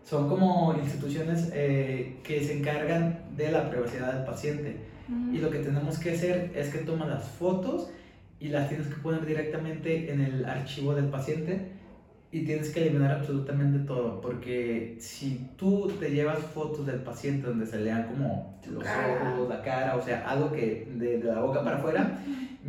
Son 0.03 0.27
como 0.27 0.73
instituciones 0.81 1.51
eh, 1.53 2.17
que 2.23 2.43
se 2.43 2.57
encargan 2.57 3.19
de 3.37 3.51
la 3.51 3.69
privacidad 3.69 4.13
del 4.13 4.25
paciente. 4.25 4.77
Mm. 5.07 5.35
Y 5.35 5.37
lo 5.39 5.51
que 5.51 5.59
tenemos 5.59 5.99
que 5.99 6.11
hacer 6.11 6.51
es 6.55 6.69
que 6.69 6.79
tomas 6.79 7.09
las 7.09 7.27
fotos 7.27 7.89
y 8.39 8.47
las 8.47 8.69
tienes 8.69 8.87
que 8.87 8.95
poner 8.95 9.25
directamente 9.25 10.11
en 10.11 10.21
el 10.21 10.45
archivo 10.45 10.95
del 10.95 11.05
paciente 11.05 11.78
y 12.31 12.45
tienes 12.45 12.69
que 12.69 12.81
eliminar 12.81 13.11
absolutamente 13.11 13.79
todo, 13.79 14.21
porque 14.21 14.97
si 14.99 15.49
tú 15.57 15.91
te 15.99 16.11
llevas 16.11 16.37
fotos 16.39 16.85
del 16.85 16.99
paciente 16.99 17.47
donde 17.47 17.65
se 17.65 17.79
lean 17.79 18.03
como 18.03 18.59
los 18.69 18.83
cara. 18.83 19.33
ojos, 19.33 19.49
la 19.49 19.61
cara, 19.63 19.95
o 19.95 20.01
sea, 20.01 20.29
algo 20.29 20.51
que 20.51 20.87
de, 20.95 21.17
de 21.17 21.23
la 21.23 21.41
boca 21.41 21.63
para 21.63 21.77
afuera, 21.77 22.19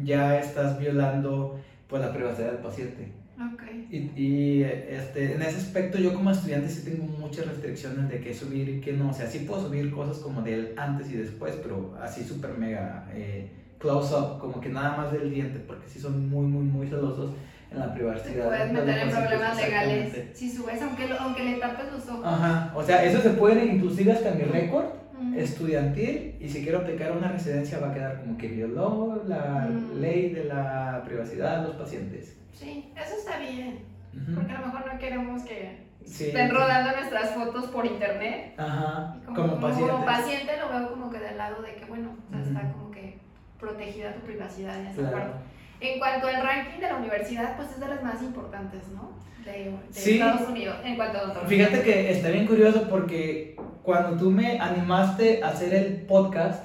ya 0.02 0.38
estás 0.38 0.78
violando 0.78 1.60
pues 1.88 2.00
la 2.00 2.12
privacidad 2.12 2.52
del 2.52 2.62
paciente. 2.62 3.12
Ok. 3.52 3.62
Y, 3.90 3.96
y, 4.16 4.62
este, 4.62 5.34
en 5.34 5.42
ese 5.42 5.56
aspecto 5.56 5.98
yo 5.98 6.14
como 6.14 6.30
estudiante 6.30 6.68
sí 6.68 6.84
tengo 6.84 7.04
muchas 7.04 7.46
restricciones 7.46 8.08
de 8.08 8.20
qué 8.20 8.32
subir 8.32 8.68
y 8.68 8.80
qué 8.80 8.92
no. 8.92 9.10
O 9.10 9.14
sea, 9.14 9.26
sí 9.26 9.40
puedo 9.40 9.66
subir 9.66 9.90
cosas 9.90 10.18
como 10.18 10.40
del 10.42 10.74
antes 10.76 11.10
y 11.10 11.16
después, 11.16 11.54
pero 11.62 11.96
así 12.00 12.22
súper 12.22 12.56
mega 12.56 13.08
eh, 13.12 13.50
close 13.78 14.14
up, 14.14 14.38
como 14.38 14.60
que 14.60 14.68
nada 14.68 14.96
más 14.96 15.12
del 15.12 15.30
diente, 15.30 15.58
porque 15.66 15.88
sí 15.88 15.98
son 15.98 16.30
muy, 16.30 16.46
muy, 16.46 16.64
muy 16.64 16.86
celosos 16.86 17.32
en 17.72 17.78
la 17.78 17.86
Te 17.88 17.94
privacidad. 17.94 18.46
puedes 18.46 18.68
de 18.68 18.72
los 18.74 18.84
meter 18.86 19.02
en 19.02 19.10
problemas 19.14 19.56
legales 19.56 20.16
si 20.34 20.50
subes, 20.50 20.82
aunque, 20.82 21.08
lo- 21.08 21.20
aunque 21.20 21.44
le 21.44 21.54
tapes 21.58 21.92
los 21.92 22.08
ojos. 22.08 22.24
Ajá, 22.26 22.72
o 22.74 22.82
sea, 22.82 23.04
eso 23.04 23.20
se 23.20 23.30
puede 23.30 23.64
inclusive 23.66 24.12
hasta 24.12 24.32
mi 24.32 24.42
récord 24.44 24.86
Mm. 25.20 25.38
estudiantil 25.38 26.36
y 26.40 26.48
si 26.48 26.62
quiero 26.62 26.78
aplicar 26.78 27.12
una 27.12 27.28
residencia 27.30 27.78
va 27.78 27.90
a 27.90 27.94
quedar 27.94 28.20
como 28.22 28.36
que 28.38 28.48
violó 28.48 29.22
la 29.26 29.68
Mm. 29.70 30.00
ley 30.00 30.30
de 30.30 30.44
la 30.44 31.02
privacidad 31.04 31.60
de 31.60 31.68
los 31.68 31.76
pacientes. 31.76 32.36
Sí, 32.52 32.92
eso 32.96 33.14
está 33.18 33.38
bien. 33.38 33.80
Ujú. 34.14 34.34
Porque 34.34 34.52
a 34.52 34.60
lo 34.60 34.66
mejor 34.66 34.92
no 34.92 34.98
queremos 34.98 35.42
que 35.42 35.78
Sí. 36.04 36.26
estén 36.28 36.50
rodando 36.50 36.96
nuestras 36.96 37.30
fotos 37.30 37.66
por 37.66 37.86
internet. 37.86 38.54
Ajá, 38.56 39.16
Como, 39.26 39.36
como, 39.36 39.60
paciente. 39.60 39.92
como 39.92 40.04
paciente 40.04 40.52
lo 40.58 40.68
veo 40.78 40.90
como 40.90 41.10
que 41.10 41.18
del 41.20 41.36
lado 41.38 41.62
de 41.62 41.74
que, 41.76 41.84
bueno, 41.84 42.16
o 42.26 42.30
sea, 42.32 42.40
Ujú. 42.40 42.48
está 42.48 42.72
como 42.72 42.90
que 42.90 43.18
protegida 43.60 44.14
tu 44.14 44.20
privacidad 44.22 44.80
en 44.80 44.86
esa 44.86 44.96
Claro. 45.02 45.16
parte. 45.18 45.32
En 45.80 45.98
cuanto 45.98 46.26
al 46.26 46.42
ranking 46.42 46.80
de 46.80 46.88
la 46.88 46.96
universidad, 46.96 47.56
pues 47.56 47.70
es 47.70 47.80
de 47.80 47.88
las 47.88 48.02
más 48.02 48.22
importantes, 48.22 48.82
¿no? 48.94 49.10
De, 49.44 49.70
de 49.70 49.76
Sí. 49.90 50.12
Estados 50.12 50.48
Unidos, 50.48 50.76
en 50.84 50.96
cuanto 50.96 51.18
a 51.18 51.22
odontología. 51.22 51.66
Fíjate 51.66 51.82
que 51.82 52.10
está 52.12 52.28
bien 52.28 52.46
curioso 52.46 52.86
porque 52.90 53.56
cuando 53.82 54.16
tú 54.16 54.30
me 54.30 54.58
animaste 54.60 55.42
a 55.42 55.48
hacer 55.48 55.74
el 55.74 56.02
podcast, 56.02 56.64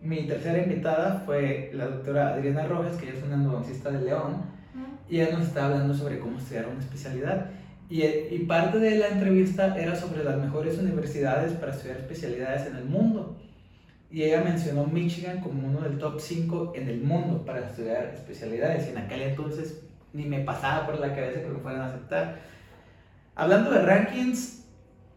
mi 0.00 0.26
tercera 0.26 0.58
invitada 0.58 1.22
fue 1.26 1.70
la 1.74 1.86
doctora 1.86 2.34
Adriana 2.34 2.66
Rojas, 2.66 2.96
que 2.96 3.08
ella 3.08 3.18
es 3.18 3.24
una 3.24 3.34
endodoncista 3.34 3.90
de 3.90 4.02
León, 4.02 4.42
y 5.08 5.20
ella 5.20 5.36
nos 5.36 5.48
está 5.48 5.66
hablando 5.66 5.92
sobre 5.94 6.18
cómo 6.18 6.38
estudiar 6.38 6.66
una 6.68 6.80
especialidad. 6.80 7.46
Y, 7.90 8.02
y 8.04 8.44
parte 8.48 8.78
de 8.78 8.96
la 8.96 9.08
entrevista 9.08 9.76
era 9.76 9.94
sobre 9.94 10.24
las 10.24 10.38
mejores 10.38 10.78
universidades 10.78 11.52
para 11.52 11.72
estudiar 11.72 11.98
especialidades 11.98 12.66
en 12.66 12.76
el 12.76 12.84
mundo. 12.84 13.36
Y 14.12 14.24
ella 14.24 14.42
mencionó 14.44 14.84
Michigan 14.84 15.40
como 15.40 15.66
uno 15.66 15.80
del 15.80 15.96
top 15.98 16.20
5 16.20 16.74
en 16.76 16.88
el 16.88 17.00
mundo 17.02 17.44
para 17.46 17.60
estudiar 17.66 18.12
especialidades. 18.14 18.86
Y 18.86 18.90
en 18.90 18.98
aquel 18.98 19.22
entonces 19.22 19.80
ni 20.12 20.26
me 20.26 20.40
pasaba 20.40 20.84
por 20.84 21.00
la 21.00 21.14
cabeza 21.14 21.40
que 21.40 21.48
me 21.48 21.58
fueran 21.60 21.80
a 21.80 21.86
aceptar. 21.86 22.36
Hablando 23.34 23.70
de 23.70 23.80
rankings, 23.80 24.64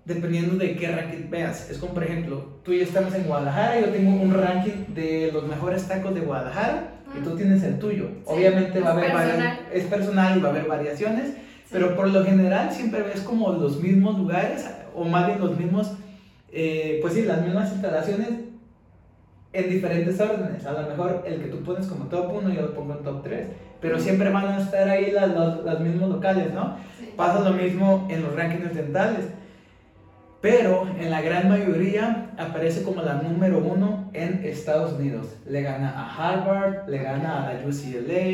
dependiendo 0.05 0.55
de 0.55 0.77
qué 0.77 0.87
ranking 0.95 1.29
veas. 1.29 1.69
Es 1.69 1.77
como, 1.79 1.93
por 1.93 2.05
ejemplo, 2.05 2.59
tú 2.63 2.71
y 2.71 2.77
yo 2.77 2.83
estamos 2.83 3.13
en 3.13 3.23
Guadalajara, 3.23 3.81
yo 3.81 3.87
tengo 3.87 4.11
un 4.21 4.33
ranking 4.33 4.93
de 4.93 5.29
los 5.33 5.45
mejores 5.45 5.85
tacos 5.89 6.15
de 6.15 6.21
Guadalajara 6.21 6.91
y 7.19 7.21
tú 7.21 7.35
tienes 7.35 7.63
el 7.63 7.77
tuyo. 7.79 8.07
Obviamente 8.25 8.79
va 8.79 8.91
a 8.91 8.93
haber 8.93 9.11
varias- 9.11 9.35
personal. 9.35 9.59
es 9.73 9.83
personal 9.85 10.37
y 10.37 10.41
va 10.41 10.47
a 10.47 10.51
haber 10.51 10.67
variaciones, 10.67 11.29
Sí. 11.31 11.69
pero 11.71 11.95
por 11.97 12.07
lo 12.07 12.23
general 12.23 12.71
siempre 12.71 13.01
ves 13.01 13.19
como 13.21 13.51
los 13.51 13.81
mismos 13.81 14.17
lugares, 14.17 14.65
o 14.95 15.03
más 15.03 15.27
bien 15.27 15.39
los 15.41 15.57
mismos, 15.57 15.91
eh, 16.53 16.99
pues 17.01 17.13
sí, 17.15 17.23
las 17.23 17.41
mismas 17.41 17.73
instalaciones 17.73 18.29
en 19.55 19.69
diferentes 19.69 20.19
órdenes. 20.19 20.65
A 20.65 20.73
lo 20.73 20.89
mejor 20.89 21.23
el 21.25 21.41
que 21.41 21.47
tú 21.47 21.63
pones 21.63 21.87
como 21.87 22.05
top 22.05 22.33
1 22.35 22.49
yo 22.49 22.61
lo 22.61 22.73
pongo 22.73 22.93
en 22.93 23.03
top 23.03 23.23
3, 23.23 23.47
pero 23.81 23.99
siempre 23.99 24.29
van 24.29 24.47
a 24.47 24.59
estar 24.59 24.87
ahí 24.89 25.11
las, 25.11 25.29
los, 25.29 25.63
los 25.63 25.79
mismos 25.79 26.09
locales, 26.09 26.53
¿no? 26.53 26.77
Sí. 26.99 27.13
Pasa 27.15 27.39
lo 27.39 27.51
mismo 27.51 28.07
en 28.09 28.23
los 28.23 28.35
rankings 28.35 28.75
dentales. 28.75 29.29
Pero 30.41 30.87
en 30.99 31.09
la 31.09 31.21
gran 31.21 31.49
mayoría 31.49 32.31
aparece 32.37 32.83
como 32.83 33.01
la 33.01 33.15
número 33.15 33.57
uno 33.57 34.11
en 34.13 34.41
Estados 34.43 34.93
Unidos. 34.93 35.35
Le 35.47 35.63
gana 35.63 35.89
a 35.89 36.05
Harvard, 36.05 36.87
le 36.87 36.99
gana 36.99 37.47
a 37.47 37.53
la 37.53 37.59
UCLA 37.65 38.27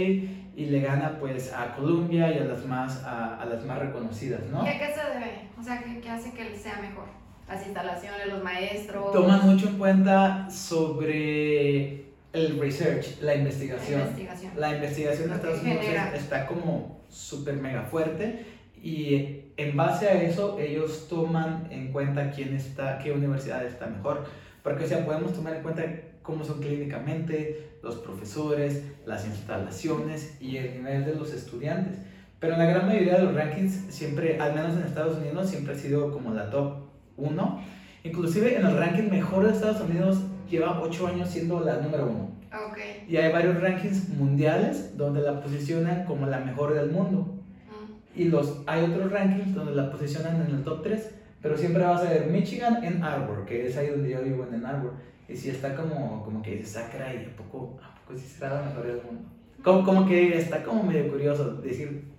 y 0.54 0.66
le 0.66 0.82
gana 0.82 1.18
pues 1.20 1.54
a 1.54 1.74
Columbia 1.74 2.30
y 2.34 2.40
a 2.40 2.44
las 2.44 2.66
más, 2.66 3.04
a, 3.06 3.42
a 3.42 3.46
las 3.46 3.64
más 3.64 3.80
reconocidas, 3.80 4.42
¿no? 4.52 4.66
¿Y 4.66 4.70
a 4.70 4.78
qué 4.78 4.94
se 4.94 5.14
debe? 5.14 5.32
O 5.58 5.64
sea, 5.64 5.82
¿qué, 5.82 6.02
qué 6.02 6.10
hace 6.10 6.34
que 6.34 6.48
él 6.48 6.56
sea 6.58 6.80
mejor? 6.82 7.06
Las 7.52 7.66
instalaciones, 7.66 8.28
los 8.28 8.42
maestros. 8.42 9.12
Toman 9.12 9.46
mucho 9.46 9.68
en 9.68 9.78
cuenta 9.78 10.50
sobre 10.50 12.06
el 12.32 12.58
research, 12.58 13.20
la 13.20 13.34
la 13.34 13.36
investigación. 13.36 14.00
investigación. 14.00 14.54
La 14.56 14.76
investigación 14.76 15.30
en 15.30 15.36
Estados 15.36 15.62
Unidos 15.62 15.86
está 16.16 16.48
como 16.48 17.02
súper 17.10 17.56
mega 17.56 17.82
fuerte 17.82 18.46
y 18.82 19.42
en 19.58 19.76
base 19.76 20.08
a 20.08 20.22
eso 20.22 20.58
ellos 20.60 21.08
toman 21.10 21.68
en 21.72 21.92
cuenta 21.92 22.32
quién 22.32 22.56
está, 22.56 23.00
qué 23.00 23.12
universidad 23.12 23.66
está 23.66 23.88
mejor. 23.88 24.24
Porque, 24.64 24.86
o 24.86 24.88
sea, 24.88 25.06
podemos 25.06 25.34
tomar 25.34 25.56
en 25.56 25.64
cuenta 25.64 25.84
cómo 26.22 26.46
son 26.46 26.62
clínicamente, 26.62 27.80
los 27.84 27.96
profesores, 27.96 28.84
las 29.06 29.26
instalaciones 29.26 30.38
y 30.40 30.56
el 30.56 30.76
nivel 30.76 31.04
de 31.04 31.16
los 31.16 31.34
estudiantes. 31.34 31.98
Pero 32.40 32.54
en 32.54 32.60
la 32.60 32.66
gran 32.66 32.88
mayoría 32.88 33.18
de 33.18 33.24
los 33.24 33.36
rankings, 33.36 33.94
siempre, 33.94 34.40
al 34.40 34.56
menos 34.56 34.78
en 34.78 34.84
Estados 34.84 35.18
Unidos, 35.18 35.50
siempre 35.50 35.74
ha 35.74 35.78
sido 35.78 36.12
como 36.12 36.34
la 36.34 36.50
top 36.50 36.91
1. 37.22 37.62
Inclusive 38.04 38.58
en 38.58 38.66
el 38.66 38.78
ranking 38.78 39.10
mejor 39.10 39.46
de 39.46 39.54
Estados 39.54 39.82
Unidos 39.82 40.22
lleva 40.50 40.82
8 40.82 41.08
años 41.08 41.30
siendo 41.30 41.60
la 41.62 41.78
número 41.78 42.06
1. 42.08 42.32
Ok. 42.68 42.78
Y 43.08 43.18
hay 43.18 43.32
varios 43.32 43.62
rankings 43.62 44.10
mundiales 44.10 44.98
donde 44.98 45.22
la 45.22 45.42
posicionan 45.42 46.06
como 46.06 46.28
la 46.28 46.40
mejor 46.40 46.74
del 46.74 46.92
mundo. 46.92 47.40
Mm. 47.70 48.20
Y 48.20 48.26
los, 48.26 48.62
hay 48.66 48.84
otros 48.84 49.12
rankings 49.12 49.54
donde 49.54 49.74
la 49.74 49.92
posicionan 49.92 50.42
en 50.42 50.56
el 50.56 50.64
top 50.64 50.84
3. 50.84 51.12
Pero 51.42 51.58
siempre 51.58 51.84
vas 51.84 52.02
a 52.02 52.10
ver 52.10 52.28
Michigan 52.28 52.84
en 52.84 53.04
Arbor, 53.04 53.46
que 53.46 53.68
es 53.68 53.76
ahí 53.76 53.88
donde 53.88 54.10
yo 54.10 54.22
vivo 54.22 54.48
en 54.52 54.66
Arbor. 54.66 54.94
Y 55.28 55.36
si 55.36 55.50
está 55.50 55.76
como, 55.76 56.24
como 56.24 56.42
que 56.42 56.58
dices, 56.58 56.78
ah, 56.78 56.90
caray, 56.92 57.26
¿a 57.26 57.36
poco, 57.38 57.80
¿a 57.82 57.96
poco 57.96 58.20
sí 58.20 58.28
será 58.28 58.62
la 58.62 58.70
mejor 58.70 58.86
del 58.86 59.02
mundo? 59.02 59.24
Como, 59.64 59.84
como 59.84 60.08
que 60.08 60.38
está 60.38 60.64
como 60.64 60.84
medio 60.84 61.10
curioso 61.10 61.56
decir 61.56 62.12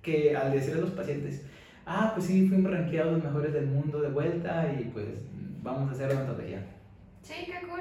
que 0.00 0.36
al 0.36 0.52
decir 0.52 0.74
a 0.74 0.78
los 0.78 0.90
pacientes, 0.90 1.42
ah, 1.86 2.12
pues 2.14 2.26
sí, 2.26 2.48
fuimos 2.48 2.70
rankeados 2.72 3.12
los 3.14 3.24
mejores 3.24 3.52
del 3.52 3.66
mundo 3.66 4.00
de 4.00 4.08
vuelta 4.10 4.72
y 4.78 4.84
pues 4.84 5.06
vamos 5.62 5.88
a 5.90 5.92
hacer 5.92 6.10
odontología. 6.10 6.64
Sí, 7.22 7.34
qué 7.46 7.66
cool. 7.68 7.80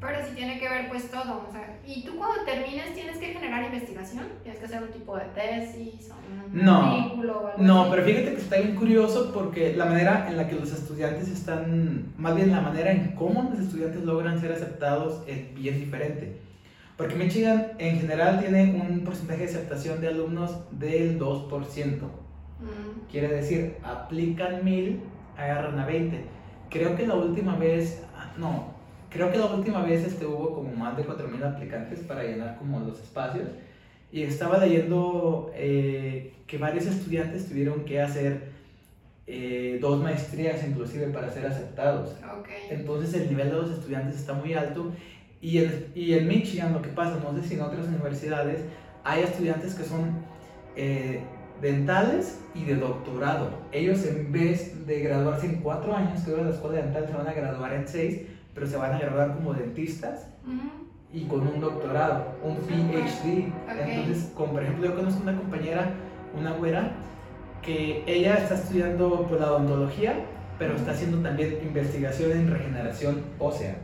Pero 0.00 0.18
sí 0.24 0.32
tiene 0.36 0.60
que 0.60 0.68
ver 0.68 0.88
pues 0.88 1.10
todo, 1.10 1.44
o 1.48 1.52
sea, 1.52 1.76
y 1.84 2.04
tú 2.04 2.16
cuando 2.16 2.44
termines 2.44 2.94
tienes 2.94 3.18
que 3.18 3.26
generar 3.34 3.64
investigación, 3.64 4.26
tienes 4.44 4.60
que 4.60 4.66
hacer 4.66 4.80
un 4.84 4.90
tipo 4.90 5.16
de 5.16 5.24
tesis 5.34 6.08
o 6.10 6.14
un 6.54 6.64
No, 6.64 6.92
artículo 6.92 7.32
o 7.40 7.46
algo 7.48 7.58
No, 7.62 7.80
así. 7.82 7.90
pero 7.90 8.04
fíjate 8.04 8.30
que 8.36 8.40
está 8.40 8.56
bien 8.58 8.76
curioso 8.76 9.32
porque 9.34 9.74
la 9.76 9.86
manera 9.86 10.28
en 10.30 10.36
la 10.36 10.46
que 10.48 10.54
los 10.54 10.72
estudiantes 10.72 11.28
están, 11.28 12.12
más 12.16 12.36
bien 12.36 12.52
la 12.52 12.60
manera 12.60 12.92
en 12.92 13.16
cómo 13.16 13.50
los 13.50 13.58
estudiantes 13.58 14.04
logran 14.04 14.40
ser 14.40 14.52
aceptados 14.52 15.20
es 15.26 15.52
bien 15.56 15.80
diferente. 15.80 16.36
Porque 16.96 17.16
Michigan 17.16 17.72
en 17.78 17.98
general 17.98 18.38
tiene 18.38 18.80
un 18.80 19.00
porcentaje 19.00 19.40
de 19.40 19.46
aceptación 19.46 20.00
de 20.00 20.08
alumnos 20.08 20.52
del 20.78 21.18
2%. 21.18 21.98
Mm, 22.60 23.10
Quiere 23.10 23.28
decir, 23.28 23.76
aplican 23.82 24.64
mil, 24.64 25.00
agarran 25.36 25.78
a 25.78 25.86
20. 25.86 26.20
Creo 26.70 26.96
que 26.96 27.06
la 27.06 27.14
última 27.14 27.56
vez, 27.56 28.02
ah, 28.16 28.32
no, 28.36 28.74
creo 29.10 29.30
que 29.30 29.38
la 29.38 29.46
última 29.46 29.82
vez 29.82 30.04
este, 30.06 30.26
hubo 30.26 30.54
como 30.54 30.74
más 30.74 30.96
de 30.96 31.04
4.000 31.04 31.42
aplicantes 31.44 32.00
para 32.00 32.22
llenar 32.24 32.56
como 32.58 32.80
los 32.80 33.00
espacios. 33.00 33.48
Y 34.10 34.22
estaba 34.22 34.58
leyendo 34.58 35.50
eh, 35.54 36.32
que 36.46 36.58
varios 36.58 36.86
estudiantes 36.86 37.48
tuvieron 37.48 37.84
que 37.84 38.00
hacer 38.00 38.50
eh, 39.26 39.78
dos 39.80 40.02
maestrías 40.02 40.66
inclusive 40.66 41.08
para 41.08 41.30
ser 41.30 41.46
aceptados. 41.46 42.16
ok. 42.40 42.48
Entonces 42.70 43.14
el 43.14 43.28
nivel 43.28 43.50
de 43.50 43.56
los 43.56 43.70
estudiantes 43.70 44.16
está 44.16 44.32
muy 44.32 44.54
alto 44.54 44.92
y 45.40 45.58
en, 45.58 45.86
y 45.94 46.14
en 46.14 46.26
Michigan 46.26 46.72
lo 46.72 46.82
que 46.82 46.88
pasa, 46.88 47.20
no 47.22 47.38
sé 47.38 47.46
si 47.46 47.54
en 47.54 47.60
otras 47.60 47.86
universidades, 47.86 48.62
hay 49.04 49.22
estudiantes 49.22 49.74
que 49.74 49.84
son 49.84 50.10
eh, 50.76 51.20
dentales 51.60 52.40
y 52.54 52.64
de 52.64 52.76
doctorado. 52.76 53.50
Ellos 53.72 54.04
en 54.06 54.32
vez 54.32 54.86
de 54.86 55.00
graduarse 55.00 55.46
en 55.46 55.56
cuatro 55.60 55.94
años 55.94 56.22
que 56.22 56.30
dura 56.30 56.44
la 56.44 56.50
escuela 56.50 56.82
dental, 56.82 57.06
se 57.06 57.14
van 57.14 57.28
a 57.28 57.32
graduar 57.32 57.72
en 57.72 57.88
seis, 57.88 58.22
pero 58.54 58.66
se 58.66 58.76
van 58.76 58.94
a 58.94 58.98
graduar 58.98 59.34
como 59.34 59.54
dentistas 59.54 60.26
y 61.12 61.24
con 61.24 61.46
un 61.46 61.60
doctorado, 61.60 62.34
un 62.42 62.56
PhD. 62.56 63.52
Entonces, 63.68 64.32
como 64.34 64.52
por 64.52 64.62
ejemplo, 64.62 64.86
yo 64.86 64.94
conozco 64.94 65.22
una 65.22 65.36
compañera, 65.36 65.90
una 66.38 66.52
güera, 66.52 66.92
que 67.62 68.04
ella 68.06 68.34
está 68.34 68.54
estudiando 68.54 69.26
pues, 69.28 69.40
la 69.40 69.52
odontología 69.52 70.14
pero 70.58 70.74
está 70.74 70.90
haciendo 70.90 71.18
también 71.18 71.58
investigación 71.62 72.32
en 72.32 72.50
regeneración 72.50 73.22
ósea. 73.38 73.76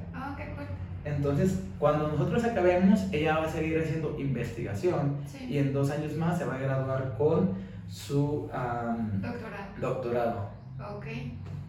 Entonces, 1.05 1.61
cuando 1.79 2.09
nosotros 2.09 2.43
acabemos, 2.45 3.01
ella 3.13 3.39
va 3.39 3.45
a 3.47 3.49
seguir 3.49 3.79
haciendo 3.79 4.19
investigación 4.19 5.17
Sí. 5.27 5.47
y 5.51 5.59
en 5.59 5.73
dos 5.73 5.91
años 5.91 6.15
más 6.17 6.39
se 6.39 6.45
va 6.47 6.55
a 6.55 6.59
graduar 6.59 7.15
con 7.19 7.55
su 7.89 8.49
Doctorado. 8.51 9.69
doctorado. 9.81 10.49
Ok. 10.97 11.07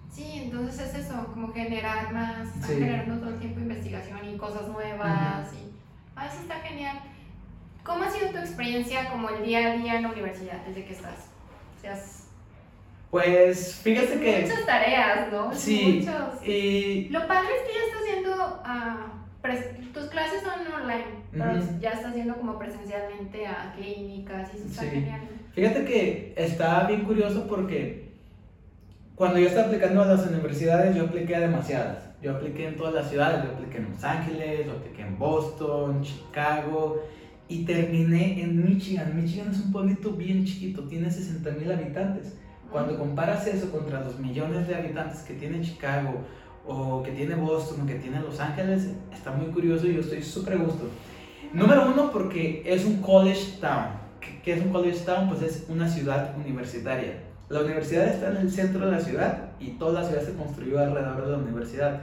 Sí, 0.10 0.42
entonces 0.46 0.80
es 0.96 1.06
eso, 1.06 1.26
como 1.34 1.52
generar 1.52 2.14
más, 2.14 2.48
Sí. 2.66 2.76
generando 2.76 3.20
todo 3.20 3.30
el 3.32 3.40
tiempo 3.40 3.60
investigación 3.60 4.20
y 4.28 4.38
cosas 4.38 4.68
nuevas. 4.70 5.54
y, 5.54 5.72
ah, 6.16 6.26
eso 6.28 6.42
está 6.42 6.56
genial. 6.62 6.98
¿Cómo 7.84 8.04
ha 8.06 8.10
sido 8.10 8.30
tu 8.32 8.38
experiencia 8.38 9.10
como 9.12 9.30
el 9.30 9.44
día 9.44 9.74
a 9.74 9.76
día 9.76 9.96
en 9.98 10.04
la 10.04 10.10
universidad 10.10 10.66
desde 10.66 10.86
que 10.86 10.94
estás? 10.94 11.28
O 11.78 11.82
sea, 11.82 11.94
es- 11.94 12.22
Pues 13.12 13.76
fíjate 13.76 14.20
que... 14.20 14.42
Muchas 14.42 14.66
tareas, 14.66 15.32
¿no? 15.32 15.54
Sí, 15.54 16.04
Muchos. 16.06 16.48
y 16.48 17.08
Lo 17.10 17.28
padre 17.28 17.48
es 17.58 17.68
que 17.68 17.74
ya 17.74 17.86
estás 17.86 18.02
haciendo, 18.02 18.64
pres- 18.64 19.25
tus 19.94 20.06
clases 20.06 20.42
son 20.44 20.74
online, 20.74 21.06
pero 21.32 21.52
Ujú. 21.58 21.80
ya 21.80 21.92
estás 21.92 22.14
yendo 22.16 22.36
como 22.36 22.58
presencialmente 22.60 23.46
a 23.48 23.74
clínicas 23.78 24.50
y 24.54 24.58
eso 24.58 24.66
está 24.68 24.82
Sí. 24.84 24.90
genial. 24.90 25.22
Fíjate 25.54 25.86
que 25.86 26.34
está 26.36 26.86
bien 26.88 27.06
curioso 27.06 27.48
porque 27.48 28.10
cuando 29.16 29.40
yo 29.40 29.48
estaba 29.48 29.68
aplicando 29.68 30.02
a 30.04 30.06
las 30.08 30.28
universidades, 30.28 30.96
yo 30.96 31.06
apliqué 31.06 31.36
a 31.36 31.40
demasiadas. 31.40 32.10
Yo 32.22 32.32
apliqué 32.36 32.68
en 32.68 32.76
todas 32.76 32.94
las 32.94 33.10
ciudades, 33.10 33.44
yo 33.46 33.52
apliqué 33.52 33.78
en 33.78 33.92
Los 33.92 34.04
Ángeles, 34.04 34.66
yo 34.66 34.72
apliqué 34.74 35.02
en 35.04 35.18
Boston, 35.20 36.02
Chicago 36.02 37.04
y 37.48 37.66
terminé 37.66 38.42
en 38.42 38.66
Michigan. 38.66 39.16
Michigan 39.16 39.52
es 39.52 39.60
un 39.62 39.72
pueblito 39.72 40.12
bien 40.12 40.44
chiquito, 40.44 40.84
tiene 40.88 41.10
60 41.12 41.52
mil 41.52 41.72
habitantes. 41.72 42.36
Cuando 42.72 42.98
comparas 42.98 43.46
eso 43.48 43.72
contra 43.72 44.02
los 44.02 44.20
millones 44.20 44.68
de 44.68 44.76
habitantes 44.76 45.20
que 45.22 45.36
tiene 45.36 45.62
Chicago 45.62 46.26
o 46.68 47.04
que 47.04 47.12
tiene 47.12 47.36
Boston 47.36 47.82
o 47.82 47.86
que 47.86 47.96
tiene 47.96 48.20
Los 48.22 48.40
Ángeles, 48.40 48.90
está 49.14 49.32
muy 49.32 49.48
curioso 49.48 49.88
y 49.88 49.94
yo 49.96 50.02
estoy 50.02 50.22
súper 50.24 50.58
gusto. 50.58 50.90
Número 51.54 51.88
uno, 51.92 52.12
porque 52.12 52.64
es 52.66 52.86
un 52.86 53.02
college 53.02 53.58
town. 53.62 53.86
¿Qué- 54.20 54.42
¿Qué 54.44 54.54
es 54.54 54.62
un 54.64 54.72
college 54.72 55.00
town? 55.06 55.30
Pues 55.30 55.42
es 55.44 55.66
una 55.70 55.88
ciudad 55.88 56.36
universitaria. 56.38 57.14
La 57.50 57.62
universidad 57.62 58.08
está 58.08 58.32
en 58.32 58.38
el 58.38 58.50
centro 58.52 58.86
de 58.86 58.92
la 58.92 59.00
ciudad 59.00 59.52
y 59.60 59.72
toda 59.72 60.02
la 60.02 60.08
ciudad 60.08 60.24
se 60.24 60.34
construyó 60.34 60.80
alrededor 60.80 61.26
de 61.26 61.32
la 61.32 61.38
universidad. 61.38 62.02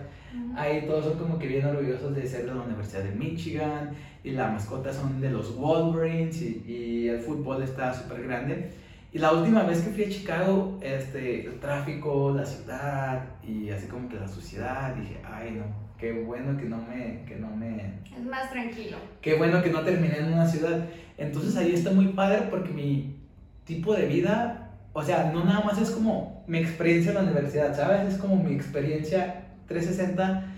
Ahí 0.56 0.86
todos 0.86 1.04
son 1.04 1.18
como 1.18 1.38
que 1.38 1.46
bien 1.48 1.66
orgullosos 1.66 2.14
de 2.14 2.26
ser 2.26 2.46
de 2.46 2.54
la 2.54 2.62
Universidad 2.62 3.02
de 3.02 3.14
Michigan 3.14 3.90
y 4.24 4.30
la 4.30 4.48
mascota 4.48 4.90
son 4.92 5.20
de 5.20 5.30
los 5.30 5.54
Wolverines 5.56 6.40
y, 6.40 6.64
y 6.66 7.08
el 7.08 7.20
fútbol 7.20 7.62
está 7.62 7.92
súper 7.92 8.22
grande. 8.22 8.70
Y 9.12 9.18
la 9.18 9.32
última 9.32 9.62
vez 9.64 9.82
que 9.82 9.90
fui 9.90 10.04
a 10.04 10.08
Chicago, 10.08 10.78
este, 10.80 11.46
el 11.46 11.60
tráfico, 11.60 12.32
la 12.34 12.46
ciudad 12.46 13.22
y 13.46 13.68
así 13.68 13.86
como 13.86 14.08
que 14.08 14.16
la 14.16 14.26
suciedad, 14.26 14.94
dije, 14.94 15.20
ay 15.22 15.50
no, 15.52 15.64
qué 15.98 16.12
bueno 16.12 16.56
que 16.56 16.64
no 16.64 16.78
me, 16.78 17.22
que 17.26 17.36
no 17.36 17.54
me, 17.54 18.00
Es 18.16 18.24
más 18.24 18.50
tranquilo. 18.50 18.96
qué 19.20 19.34
bueno 19.34 19.62
que 19.62 19.68
no 19.70 19.80
terminé 19.82 20.18
en 20.18 20.32
una 20.32 20.46
ciudad. 20.46 20.86
Entonces 21.18 21.56
ahí 21.56 21.72
está 21.72 21.90
muy 21.90 22.08
padre 22.08 22.48
porque 22.50 22.70
mi 22.72 23.16
tipo 23.64 23.94
de 23.94 24.06
vida, 24.06 24.70
o 24.94 25.02
sea, 25.02 25.30
no 25.30 25.44
nada 25.44 25.60
más 25.62 25.78
es 25.78 25.90
como 25.90 26.42
mi 26.46 26.58
experiencia 26.58 27.10
en 27.10 27.16
la 27.16 27.22
universidad, 27.22 27.76
¿sabes? 27.76 28.14
Es 28.14 28.18
como 28.18 28.36
mi 28.36 28.54
experiencia 28.54 29.44
360. 29.68 30.51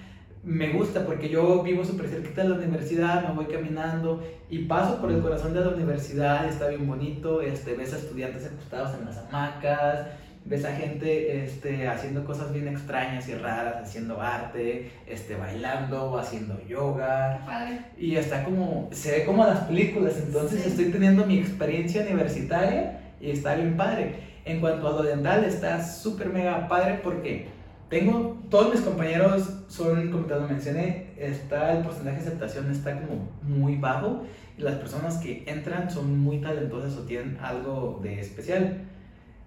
Me 0.45 0.71
gusta 0.75 1.07
porque 1.07 1.31
yo 1.31 1.63
vivo 1.63 1.85
súper 1.85 2.07
cerquita 2.09 2.43
de 2.43 2.51
la 2.51 2.57
universidad, 2.57 3.27
me 3.27 3.35
voy 3.35 3.47
caminando 3.47 4.23
y 4.51 4.65
paso 4.67 5.01
por 5.01 5.11
el 5.11 5.21
corazón 5.23 5.55
de 5.55 5.61
la 5.61 5.71
universidad, 5.71 6.47
está 6.47 6.69
bien 6.69 6.87
bonito, 6.87 7.41
este, 7.41 7.75
ves 7.75 7.95
a 7.95 7.97
estudiantes 7.97 8.45
acostados 8.45 8.99
en 8.99 9.07
las 9.07 9.17
hamacas, 9.17 10.07
ves 10.45 10.67
a 10.67 10.73
gente 10.77 11.43
este, 11.45 11.89
haciendo 11.89 12.27
cosas 12.27 12.53
bien 12.53 12.69
extrañas 12.69 13.27
y 13.29 13.35
raras, 13.35 13.77
haciendo 13.85 14.21
arte, 14.21 14.91
este, 15.07 15.37
bailando, 15.37 16.19
haciendo 16.19 16.61
yoga. 16.69 17.41
Padre. 17.47 17.81
Y 17.97 18.17
está 18.17 18.45
como, 18.45 18.91
se 18.93 19.13
ve 19.13 19.25
como 19.25 19.47
las 19.47 19.61
películas, 19.61 20.15
entonces 20.19 20.63
Sí. 20.63 20.69
estoy 20.69 20.91
teniendo 20.93 21.25
mi 21.25 21.39
experiencia 21.39 22.03
universitaria 22.03 23.01
y 23.19 23.31
está 23.31 23.55
bien 23.55 23.79
padre. 23.79 24.17
En 24.45 24.61
cuanto 24.61 24.89
a 24.89 24.91
lo 24.93 25.03
dental, 25.05 25.43
está 25.45 25.83
súper 25.83 26.29
mega 26.29 26.69
padre 26.69 27.01
porque 27.03 27.47
tengo, 27.89 28.39
todos 28.51 28.73
mis 28.75 28.83
compañeros 28.83 29.65
son, 29.69 30.11
como 30.11 30.25
te 30.27 30.35
lo 30.35 30.49
mencioné, 30.49 31.13
está 31.17 31.73
el 31.77 31.85
porcentaje 31.85 32.17
de 32.17 32.23
aceptación 32.23 32.71
está 32.71 33.01
como 33.01 33.29
muy 33.43 33.77
bajo 33.77 34.25
y 34.59 34.63
las 34.63 34.75
personas 34.77 35.17
que 35.19 35.45
entran 35.47 35.91
son 35.91 36.19
muy 36.19 36.39
talentosas 36.41 36.97
o 36.97 37.03
tienen 37.03 37.39
algo 37.41 38.01
de 38.03 38.21
especial. 38.21 38.83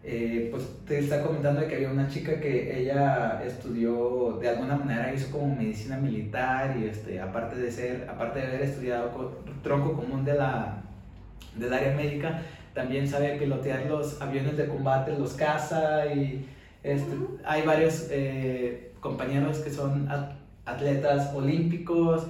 Eh, 0.03 0.47
pues 0.51 0.63
te 0.85 0.99
está 0.99 1.21
comentando 1.21 1.67
que 1.67 1.75
había 1.75 1.91
una 1.91 2.07
chica 2.07 2.39
que 2.39 2.79
ella 2.81 3.41
estudió, 3.45 4.37
de 4.39 4.47
alguna 4.49 4.77
manera 4.77 5.13
hizo 5.13 5.29
como 5.31 5.53
medicina 5.53 5.97
militar 5.97 6.77
y 6.79 6.85
este, 6.85 7.19
aparte 7.19 7.57
de 7.57 7.69
ser, 7.69 8.07
aparte 8.09 8.39
de 8.39 8.47
haber 8.47 8.61
estudiado 8.61 9.11
co- 9.11 9.43
tronco 9.63 9.93
común 9.93 10.23
de 10.23 10.35
la, 10.35 10.81
del 11.57 11.73
área 11.73 11.93
médica, 11.95 12.41
también 12.73 13.05
sabe 13.07 13.35
pilotear 13.37 13.85
los 13.87 14.21
aviones 14.21 14.55
de 14.55 14.67
combate, 14.67 15.17
los 15.17 15.33
caza 15.33 16.05
y 16.13 16.47
este, 16.93 17.15
hay 17.45 17.61
varios 17.63 18.07
eh, 18.11 18.91
compañeros 18.99 19.59
que 19.59 19.69
son 19.69 20.09
at- 20.09 20.31
atletas 20.65 21.33
olímpicos 21.33 22.27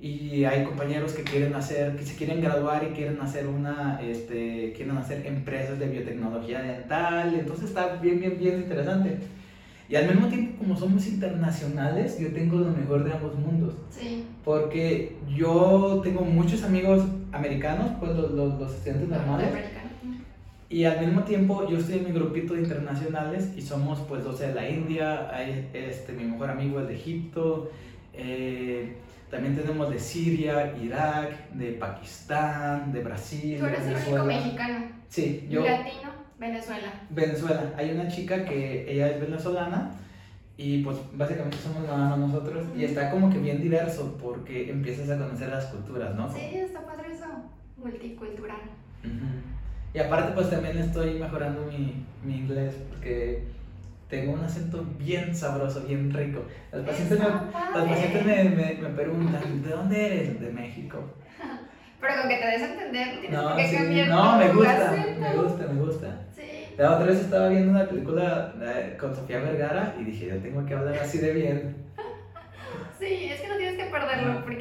y 0.00 0.44
hay 0.44 0.64
compañeros 0.64 1.12
que 1.12 1.22
quieren 1.22 1.54
hacer, 1.54 1.94
que 1.96 2.04
se 2.04 2.14
quieren 2.16 2.40
graduar 2.40 2.82
y 2.84 2.94
quieren 2.94 3.20
hacer 3.20 3.46
una, 3.46 4.00
este, 4.02 4.72
quieren 4.74 4.96
hacer 4.96 5.26
empresas 5.26 5.78
de 5.78 5.86
biotecnología 5.88 6.62
dental, 6.62 7.34
entonces 7.38 7.68
está 7.68 7.96
bien, 7.96 8.18
bien, 8.20 8.38
bien 8.38 8.56
interesante. 8.60 9.18
Y 9.90 9.96
al 9.96 10.06
mismo 10.06 10.28
tiempo, 10.28 10.58
como 10.60 10.76
somos 10.76 11.06
internacionales, 11.08 12.16
yo 12.18 12.28
tengo 12.32 12.58
lo 12.58 12.70
mejor 12.70 13.02
de 13.04 13.12
ambos 13.12 13.34
mundos. 13.36 13.74
Sí. 13.90 14.24
Porque 14.44 15.16
yo 15.36 16.00
tengo 16.04 16.20
muchos 16.20 16.62
amigos 16.62 17.02
americanos, 17.32 17.90
pues 17.98 18.12
los, 18.14 18.30
los, 18.30 18.58
los 18.60 18.72
estudiantes 18.72 19.08
normales. 19.08 19.48
Y 20.70 20.84
al 20.84 21.04
mismo 21.04 21.24
tiempo 21.24 21.68
yo 21.68 21.78
estoy 21.78 21.98
en 21.98 22.04
mi 22.04 22.12
grupito 22.12 22.54
de 22.54 22.60
internacionales 22.60 23.52
y 23.56 23.60
somos 23.60 23.98
pues 24.08 24.22
12 24.22 24.48
de 24.48 24.54
la 24.54 24.70
India, 24.70 25.28
hay 25.34 25.68
este, 25.74 26.12
mi 26.12 26.22
mejor 26.22 26.48
amigo 26.48 26.80
es 26.80 26.86
de 26.86 26.94
Egipto, 26.94 27.72
eh, 28.14 28.96
también 29.28 29.56
tenemos 29.56 29.90
de 29.90 29.98
Siria, 29.98 30.76
Irak, 30.80 31.50
de 31.50 31.72
Pakistán, 31.72 32.92
de 32.92 33.02
Brasil, 33.02 33.58
Tú 33.58 33.66
eres 33.66 33.80
el 33.80 33.86
único 33.94 34.10
Venezuela. 34.10 34.24
mexicano. 34.24 34.86
Sí, 35.08 35.46
yo, 35.50 35.64
latino, 35.64 36.10
Venezuela. 36.38 36.92
Venezuela. 37.10 37.74
Hay 37.76 37.90
una 37.90 38.06
chica 38.06 38.44
que 38.44 38.92
ella 38.92 39.08
es 39.10 39.20
venezolana 39.20 39.90
y 40.56 40.84
pues 40.84 40.96
básicamente 41.14 41.56
somos 41.56 41.82
nada 41.82 42.10
más 42.10 42.18
nosotros 42.20 42.64
y 42.76 42.84
está 42.84 43.10
como 43.10 43.28
que 43.28 43.38
bien 43.38 43.60
diverso 43.60 44.16
porque 44.22 44.70
empiezas 44.70 45.10
a 45.10 45.18
conocer 45.18 45.48
las 45.48 45.66
culturas, 45.66 46.14
¿no? 46.14 46.32
Sí, 46.32 46.40
está 46.54 46.86
padre 46.86 47.12
eso. 47.12 47.26
Multicultural. 47.76 48.60
Ujú. 49.04 49.59
Y 49.92 49.98
aparte 49.98 50.32
pues 50.34 50.50
también 50.50 50.78
estoy 50.78 51.18
mejorando 51.18 51.64
mi, 51.66 52.04
mi 52.24 52.38
inglés 52.40 52.74
porque 52.90 53.42
tengo 54.08 54.32
un 54.34 54.40
acento 54.40 54.84
bien 54.98 55.34
sabroso, 55.34 55.82
bien 55.86 56.12
rico. 56.12 56.44
Las 56.72 56.82
pacientes, 56.82 57.18
me, 57.18 57.24
las 57.26 57.88
pacientes 57.88 58.24
me, 58.24 58.44
me, 58.44 58.74
me 58.74 58.88
preguntan, 58.90 59.62
¿de 59.62 59.68
dónde 59.68 60.06
eres? 60.06 60.40
De 60.40 60.50
México. 60.50 60.98
Pero 62.00 62.14
con 62.20 62.28
que 62.30 62.36
te 62.36 62.46
des 62.46 62.62
a 62.62 62.72
entender, 62.72 63.06
no 63.14 63.20
tienes 63.20 63.30
No, 63.40 63.58
sí, 63.58 63.76
cambiar 63.76 64.08
no, 64.08 64.36
me 64.38 64.48
gusta, 64.52 64.90
acento. 64.90 65.20
me 65.20 65.36
gusta, 65.36 65.66
me 65.72 65.80
gusta. 65.82 66.18
Sí. 66.34 66.74
La 66.78 66.92
otra 66.94 67.06
vez 67.06 67.18
estaba 67.20 67.48
viendo 67.48 67.70
una 67.72 67.86
película 67.88 68.54
eh, 68.62 68.96
con 68.98 69.14
Sofía 69.14 69.40
Vergara 69.40 69.94
y 70.00 70.04
dije, 70.04 70.26
yo 70.28 70.36
tengo 70.38 70.64
que 70.64 70.74
hablar 70.74 70.94
así 70.98 71.18
de 71.18 71.32
bien. 71.32 71.76
Sí, 72.98 73.30
es 73.32 73.40
que 73.40 73.48
no 73.48 73.56
tienes 73.56 73.78
que 73.78 73.90
perderlo 73.90 74.42
porque 74.44 74.59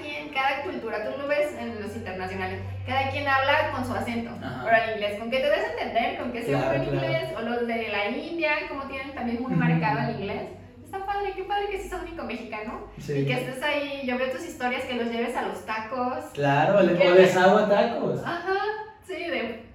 quien, 0.00 0.28
cada 0.30 0.62
cultura, 0.62 1.04
tú 1.04 1.18
lo 1.18 1.26
ves 1.28 1.54
en 1.58 1.80
los 1.80 1.94
internacionales, 1.96 2.60
cada 2.86 3.10
quien 3.10 3.26
habla 3.28 3.70
con 3.72 3.84
su 3.86 3.92
acento. 3.94 4.30
Ajá. 4.42 4.62
Pero 4.64 4.76
el 4.84 4.90
inglés, 4.94 5.18
con 5.18 5.30
que 5.30 5.38
te 5.40 5.46
a 5.46 5.70
entender, 5.72 6.18
con 6.18 6.32
que 6.32 6.42
sea 6.42 6.58
Claro, 6.58 6.80
un 6.80 6.86
buen 6.86 6.98
claro. 6.98 7.06
inglés, 7.14 7.28
o 7.36 7.40
los 7.42 7.66
de 7.66 7.88
la 7.88 8.06
India, 8.08 8.50
como 8.68 8.82
tienen 8.84 9.14
también 9.14 9.42
muy 9.42 9.52
marcado 9.54 10.08
el 10.10 10.16
inglés. 10.20 10.42
Está 10.84 11.04
padre, 11.04 11.32
qué 11.36 11.44
padre 11.44 11.68
que 11.70 11.78
seas 11.78 12.00
único 12.02 12.24
mexicano 12.24 12.88
Sí. 12.98 13.12
y 13.18 13.26
que 13.26 13.32
estés 13.34 13.62
ahí. 13.62 14.02
Yo 14.06 14.16
veo 14.16 14.30
tus 14.30 14.44
historias 14.46 14.84
que 14.84 14.94
los 14.94 15.08
lleves 15.10 15.36
a 15.36 15.42
los 15.42 15.66
tacos. 15.66 16.24
Claro, 16.32 16.78
¿Qué? 16.96 17.08
o 17.08 17.14
les 17.14 17.36
hago 17.36 17.60
tacos. 17.66 18.20
Ajá, 18.24 18.54
sí, 19.06 19.14
de. 19.14 19.67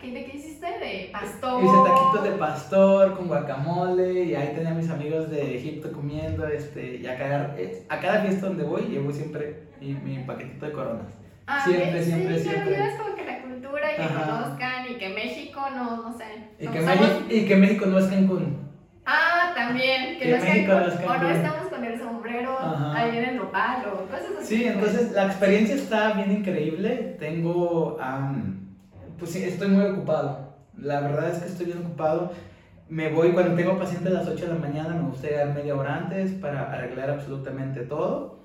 ¿Qué- 0.00 0.12
¿De 0.12 0.24
qué 0.24 0.36
hiciste? 0.36 0.66
De 0.66 1.08
pastor. 1.12 1.62
Hice 1.64 1.76
taquitos 1.86 2.24
de 2.24 2.30
pastor 2.38 3.16
con 3.16 3.28
guacamole 3.28 4.24
y 4.24 4.34
ahí 4.34 4.52
tenía 4.54 4.70
a 4.70 4.74
mis 4.74 4.90
amigos 4.90 5.30
de 5.30 5.56
Egipto 5.56 5.92
comiendo 5.92 6.46
este, 6.46 6.96
y 6.96 7.06
a 7.06 7.16
cada, 7.16 7.54
eh, 7.58 7.84
a 7.88 7.98
cada 8.00 8.20
fiesta 8.22 8.46
donde 8.46 8.64
voy 8.64 8.82
llevo 8.82 9.12
siempre 9.12 9.68
mi, 9.80 9.94
mi 9.94 10.18
paquetito 10.24 10.66
de 10.66 10.72
coronas. 10.72 11.06
Ah, 11.46 11.62
siempre, 11.64 11.92
¿ves? 11.92 12.04
siempre, 12.04 12.38
sí, 12.38 12.48
siempre. 12.48 12.76
como 12.98 13.14
que 13.16 13.24
la 13.24 13.40
cultura 13.42 13.92
y 13.92 13.96
que 13.96 14.02
Ajá. 14.02 14.24
conozcan 14.42 14.92
y 14.92 14.94
que 14.98 15.08
México 15.08 15.60
no, 15.74 16.08
no 16.10 16.18
sé. 16.18 16.24
Y 16.60 16.66
que, 16.68 16.80
México, 16.80 17.04
y 17.30 17.44
que 17.46 17.56
México 17.56 17.86
no 17.86 17.98
es 17.98 18.06
Cancún. 18.06 18.68
Ah, 19.06 19.52
también, 19.56 20.18
que, 20.18 20.24
Que 20.24 20.30
no, 20.32 20.36
es 20.36 20.44
México 20.44 20.72
Cancún, 20.72 20.86
no 20.86 20.88
es 20.88 20.94
o 20.96 21.00
no 21.00 21.08
Cancún. 21.08 21.30
estamos 21.30 21.66
con 21.72 21.84
el 21.84 21.98
sombrero 21.98 22.58
Ajá. 22.58 22.94
ahí 22.96 23.16
en 23.16 23.24
el 23.24 23.36
nopal 23.36 23.82
o 23.86 24.06
cosas 24.06 24.26
así. 24.40 24.56
Sí, 24.56 24.62
pues. 24.64 24.74
entonces 24.74 25.12
la 25.12 25.26
experiencia 25.26 25.74
está 25.76 26.12
bien 26.12 26.30
increíble. 26.32 27.16
Tengo, 27.18 27.96
pues 29.18 29.32
sí, 29.32 29.42
estoy 29.42 29.68
muy 29.68 29.84
ocupado. 29.84 30.54
La 30.76 31.00
verdad 31.00 31.30
es 31.30 31.38
que 31.38 31.48
estoy 31.48 31.66
bien 31.66 31.78
ocupado. 31.78 32.32
me 32.88 33.10
voy 33.10 33.32
cuando 33.32 33.54
tengo 33.54 33.78
paciente 33.78 34.08
a 34.08 34.12
las 34.12 34.28
8 34.28 34.46
de 34.46 34.54
la 34.54 34.58
mañana, 34.58 34.94
me 34.94 35.08
gusta 35.08 35.28
llegar 35.28 35.54
media 35.54 35.76
hora 35.76 35.96
antes 35.96 36.32
para 36.32 36.72
arreglar 36.72 37.10
absolutamente 37.10 37.80
todo. 37.82 38.38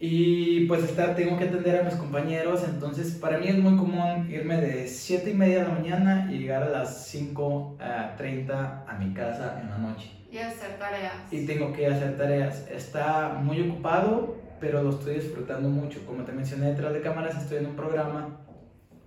Y 0.00 0.66
pues 0.66 0.84
estar, 0.84 1.16
tengo 1.16 1.36
que 1.36 1.44
atender 1.44 1.80
a 1.80 1.82
mis 1.82 1.94
compañeros, 1.94 2.62
entonces 2.62 3.14
para 3.14 3.38
mí 3.38 3.48
es 3.48 3.58
muy 3.58 3.76
común 3.76 4.30
irme 4.30 4.60
de 4.60 4.86
7 4.86 5.28
y 5.28 5.34
media 5.34 5.58
de 5.58 5.68
la 5.68 5.74
mañana 5.74 6.28
y 6.30 6.38
llegar 6.38 6.62
a 6.62 6.68
las 6.68 7.12
5.30 7.12 8.84
a 8.86 8.98
mi 8.98 9.12
casa 9.12 9.60
en 9.60 9.70
la 9.70 9.78
noche. 9.78 10.12
Y 10.30 10.38
hacer 10.38 10.78
tareas. 10.78 11.14
Y 11.32 11.46
tengo 11.46 11.72
que 11.72 11.88
hacer 11.88 12.16
tareas. 12.16 12.68
Está 12.70 13.40
muy 13.42 13.68
ocupado, 13.68 14.36
pero 14.60 14.84
lo 14.84 14.90
estoy 14.90 15.14
disfrutando 15.14 15.68
mucho. 15.68 16.06
Como 16.06 16.22
te 16.22 16.30
mencioné 16.30 16.66
detrás 16.66 16.92
de 16.92 17.00
cámaras, 17.00 17.36
estoy 17.36 17.58
en 17.58 17.66
un 17.66 17.74
programa 17.74 18.38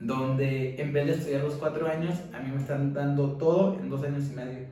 donde 0.01 0.81
en 0.81 0.91
vez 0.91 1.05
de 1.05 1.13
estudiar 1.13 1.43
los 1.43 1.55
cuatro 1.55 1.87
años, 1.87 2.15
a 2.33 2.39
mí 2.39 2.51
me 2.51 2.57
están 2.57 2.93
dando 2.93 3.33
todo 3.33 3.79
en 3.79 3.89
dos 3.89 4.03
años 4.03 4.23
y 4.31 4.35
medio. 4.35 4.67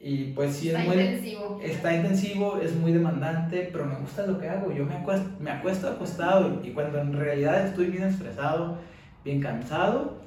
Y 0.00 0.32
pues 0.32 0.56
sí, 0.56 0.68
está 0.68 0.82
es 0.82 0.88
muy... 0.88 0.96
intensivo. 0.96 1.60
Está 1.62 1.94
intensivo, 1.94 2.58
es 2.58 2.74
muy 2.74 2.92
demandante, 2.92 3.68
pero 3.70 3.84
me 3.86 3.94
gusta 3.96 4.26
lo 4.26 4.40
que 4.40 4.48
hago. 4.48 4.72
Yo 4.72 4.84
me 4.84 4.96
acuesto, 4.96 5.30
me 5.38 5.50
acuesto 5.50 5.88
acostado 5.88 6.60
y 6.64 6.72
cuando 6.72 6.98
en 6.98 7.12
realidad 7.12 7.68
estoy 7.68 7.86
bien 7.86 8.02
estresado, 8.02 8.78
bien 9.24 9.40
cansado, 9.40 10.20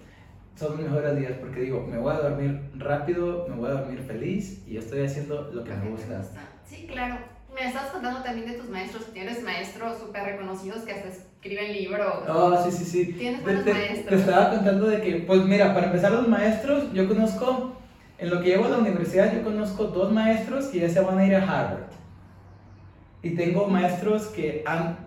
son 0.56 0.78
mis 0.78 0.86
mejores 0.86 1.20
días 1.20 1.34
porque 1.42 1.60
digo, 1.60 1.86
me 1.86 1.98
voy 1.98 2.14
a 2.14 2.20
dormir 2.20 2.62
rápido, 2.78 3.46
me 3.50 3.58
voy 3.58 3.70
a 3.70 3.74
dormir 3.74 4.00
feliz 4.00 4.64
y 4.66 4.78
estoy 4.78 5.04
haciendo 5.04 5.52
lo 5.54 5.66
que 5.66 5.74
me 5.74 5.90
gusta. 5.90 6.24
Sí, 6.66 6.88
claro. 6.90 7.18
Me 7.54 7.68
estabas 7.68 7.92
contando 7.92 8.22
también 8.22 8.50
de 8.50 8.58
tus 8.58 8.70
maestros. 8.70 9.12
Tienes 9.14 9.44
maestros 9.44 9.98
súper 10.16 10.34
reconocidos 10.34 10.84
que 10.84 10.94
hasta 10.94 11.10
escriben 11.10 11.74
libros. 11.74 12.14
Oh, 12.28 12.64
sí, 12.64 12.72
sí, 12.72 12.86
sí. 12.86 13.14
Tienes 13.14 13.44
buenos 13.44 13.66
te- 13.66 13.74
maestros. 13.74 14.08
te 14.10 14.16
estaba 14.16 14.50
contando 14.52 14.88
de 14.88 15.02
que, 15.02 15.16
pues 15.28 15.42
mira, 15.44 15.74
para 15.74 15.88
empezar 15.88 16.12
los 16.12 16.28
maestros, 16.28 16.92
yo 16.94 17.08
conozco, 17.08 17.74
en 18.18 18.30
lo 18.30 18.42
que 18.42 18.50
llevo 18.50 18.66
a 18.66 18.70
la 18.70 18.78
universidad, 18.78 19.34
yo 19.34 19.44
conozco 19.44 19.86
dos 19.86 20.12
maestros 20.12 20.66
que 20.68 20.80
ya 20.80 20.90
se 20.90 21.00
van 21.02 21.18
a 21.20 21.26
ir 21.26 21.36
a 21.36 21.40
Harvard. 21.44 21.84
Y 23.24 23.32
tengo 23.32 23.68
maestros 23.68 24.28
que 24.28 24.64
han 24.66 24.98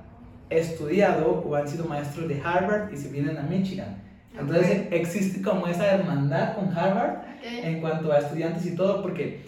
estudiado 0.51 1.43
o 1.47 1.55
han 1.55 1.69
sido 1.69 1.85
maestros 1.87 2.29
de 2.29 2.41
Harvard 2.43 2.93
y 2.93 2.97
se 2.97 3.09
vienen 3.11 3.37
a 3.39 3.43
Michigan. 3.43 4.03
Entonces 4.39 4.87
existe 4.91 5.43
como 5.43 5.67
esa 5.67 5.87
hermandad 5.87 6.55
con 6.55 6.77
Harvard 6.77 7.19
Ok. 7.19 7.45
en 7.65 7.81
cuanto 7.81 8.13
a 8.13 8.19
estudiantes 8.19 8.67
y 8.67 8.75
todo, 8.77 9.03
porque 9.03 9.41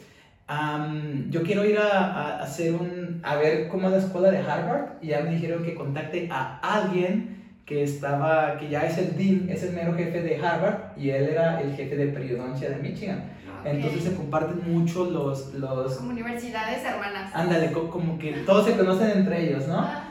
am, 0.51 1.31
yo 1.31 1.43
quiero 1.45 1.65
ir 1.65 1.79
a, 1.79 1.99
a, 1.99 2.43
hacer 2.43 2.75
un, 2.75 3.21
a 3.23 3.37
ver 3.37 3.69
cómo 3.69 3.87
es 3.87 3.93
la 3.93 3.99
escuela 3.99 4.31
de 4.31 4.39
Harvard 4.39 4.95
y 5.01 5.09
ya 5.09 5.21
me 5.21 5.31
dijeron 5.31 5.63
que 5.63 5.75
contacte 5.75 6.29
a 6.31 6.59
alguien 6.63 7.39
que 7.65 7.85
estaba, 7.85 8.59
que 8.59 8.69
ya 8.69 8.85
es 8.85 8.99
el 8.99 9.17
dean, 9.17 9.49
es 9.49 9.63
el 9.63 9.73
mero 9.75 9.95
jefe 9.95 10.23
de 10.23 10.45
Harvard 10.45 10.97
y 10.97 11.11
él 11.11 11.29
era 11.29 11.61
el 11.61 11.73
jefe 11.77 11.95
de 11.97 12.07
periodoncia 12.09 12.69
de 12.69 12.77
Michigan. 12.77 13.23
Ok. 13.61 13.67
Entonces 13.67 14.03
se 14.05 14.15
comparten 14.17 14.61
mucho 14.73 15.05
los, 15.09 15.55
los, 15.55 15.95
Como 15.99 16.11
universidades 16.11 16.85
hermanas. 16.85 17.31
ándale, 17.33 17.71
co- 17.71 17.89
como 17.91 18.19
que 18.19 18.33
todos 18.45 18.67
se 18.67 18.77
conocen 18.77 19.11
entre 19.19 19.49
ellos, 19.49 19.69
¿no? 19.69 19.79
Ah, 19.79 20.10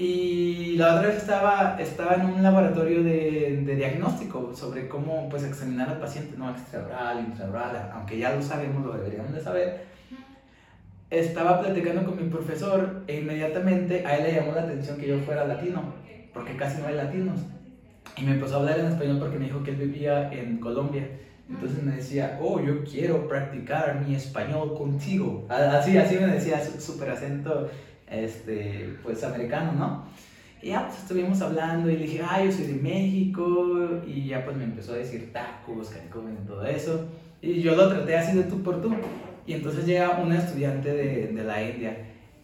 Y 0.00 0.76
la 0.78 0.94
otra 0.94 1.08
vez 1.08 1.18
estaba, 1.18 1.76
estaba 1.78 2.14
en 2.14 2.24
un 2.24 2.42
laboratorio 2.42 3.02
de, 3.02 3.62
de 3.66 3.76
diagnóstico 3.76 4.50
sobre 4.56 4.88
cómo 4.88 5.28
pues, 5.28 5.44
examinar 5.44 5.90
al 5.90 5.98
paciente, 5.98 6.38
no 6.38 6.48
extraoral, 6.50 7.20
intraoral, 7.20 7.90
aunque 7.92 8.16
ya 8.16 8.34
lo 8.34 8.40
sabemos, 8.40 8.82
lo 8.86 8.94
deberíamos 8.94 9.34
de 9.34 9.42
saber. 9.42 9.84
Estaba 11.10 11.60
platicando 11.60 12.02
con 12.06 12.16
mi 12.16 12.30
profesor 12.30 13.02
e 13.08 13.20
inmediatamente 13.20 14.06
a 14.06 14.16
él 14.16 14.22
le 14.22 14.34
llamó 14.36 14.52
la 14.52 14.62
atención 14.62 14.96
que 14.96 15.06
yo 15.06 15.18
fuera 15.18 15.46
latino, 15.46 15.92
porque 16.32 16.56
casi 16.56 16.80
no 16.80 16.88
hay 16.88 16.94
latinos. 16.94 17.38
Y 18.16 18.24
me 18.24 18.32
empezó 18.32 18.54
a 18.54 18.60
hablar 18.60 18.78
en 18.78 18.86
español 18.86 19.18
porque 19.18 19.38
me 19.38 19.44
dijo 19.44 19.62
que 19.62 19.72
él 19.72 19.76
vivía 19.76 20.32
en 20.32 20.56
Colombia. 20.60 21.06
Entonces 21.46 21.82
me 21.82 21.96
decía, 21.96 22.38
oh, 22.40 22.58
yo 22.58 22.84
quiero 22.84 23.28
practicar 23.28 24.00
mi 24.06 24.14
español 24.14 24.72
contigo. 24.78 25.44
Así, 25.50 25.98
así 25.98 26.14
me 26.14 26.28
decía, 26.28 26.58
súper 26.78 27.10
acento, 27.10 27.68
este, 28.10 28.96
pues 29.02 29.22
americano, 29.24 29.72
¿no? 29.72 30.04
Y 30.62 30.68
ya 30.68 30.86
pues 30.86 30.98
estuvimos 30.98 31.40
hablando 31.40 31.88
y 31.88 31.96
le 31.96 32.06
dije, 32.06 32.22
ah, 32.22 32.44
yo 32.44 32.52
soy 32.52 32.66
de 32.66 32.74
México. 32.74 34.02
Y 34.06 34.26
ya 34.26 34.44
pues 34.44 34.56
me 34.56 34.64
empezó 34.64 34.92
a 34.92 34.96
decir 34.96 35.32
tacos, 35.32 35.88
caricomen 35.88 36.38
y 36.42 36.46
todo 36.46 36.66
eso. 36.66 37.06
Y 37.40 37.60
yo 37.62 37.74
lo 37.74 37.88
traté 37.88 38.16
así 38.16 38.36
de 38.36 38.44
tú 38.44 38.62
por 38.62 38.82
tú. 38.82 38.94
Y 39.46 39.54
entonces 39.54 39.86
llega 39.86 40.20
una 40.20 40.38
estudiante 40.38 40.92
de, 40.92 41.28
de 41.28 41.44
la 41.44 41.62
India 41.62 41.96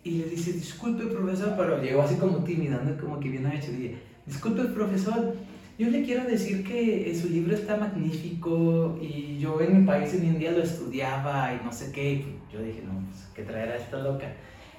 y 0.07 0.11
le 0.19 0.25
dice, 0.27 0.53
disculpe 0.53 1.05
profesor, 1.07 1.55
pero 1.57 1.83
llegó 1.83 2.03
así 2.03 2.15
como 2.15 2.39
tímida, 2.45 2.81
¿no? 2.85 2.97
Como 2.97 3.19
que 3.19 3.29
viene 3.29 3.49
a 3.49 3.51
dije, 3.51 3.97
disculpe 4.25 4.63
profesor, 4.67 5.35
yo 5.79 5.91
le 5.91 6.05
quiero 6.05 6.25
decir 6.25 6.65
que 6.65 7.11
eh, 7.11 7.15
su 7.15 7.29
libro 7.29 7.55
está 7.55 7.77
magnífico 7.77 8.97
y 9.03 9.37
yo 9.39 9.61
en 9.61 9.81
mi 9.81 9.87
país, 9.87 10.15
en 10.15 10.27
India, 10.27 10.53
lo 10.53 10.63
estudiaba 10.63 11.53
y 11.53 11.65
no 11.65 11.73
sé 11.73 11.91
qué. 11.91 12.25
Yo 12.53 12.63
dije, 12.63 12.83
no, 12.87 13.05
pues, 13.11 13.29
¿qué 13.35 13.43
traerá 13.43 13.77
esta 13.77 13.99
loca? 13.99 14.33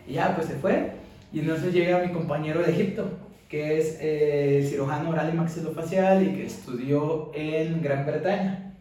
Y 0.07 0.13
ya, 0.13 0.35
pues 0.35 0.47
se 0.47 0.55
fue. 0.55 0.91
Y 1.33 1.39
entonces 1.41 1.73
llega 1.73 1.99
mi 2.05 2.11
compañero 2.13 2.61
de 2.61 2.71
Egipto, 2.71 3.09
que 3.49 3.79
es 3.79 3.97
eh, 3.99 4.65
cirujano 4.69 5.09
oral 5.09 5.31
y 5.33 5.37
maxilofacial 5.37 6.23
y 6.25 6.33
que 6.33 6.45
estudió 6.45 7.31
en 7.35 7.81
Gran 7.81 8.05
Bretaña. 8.05 8.73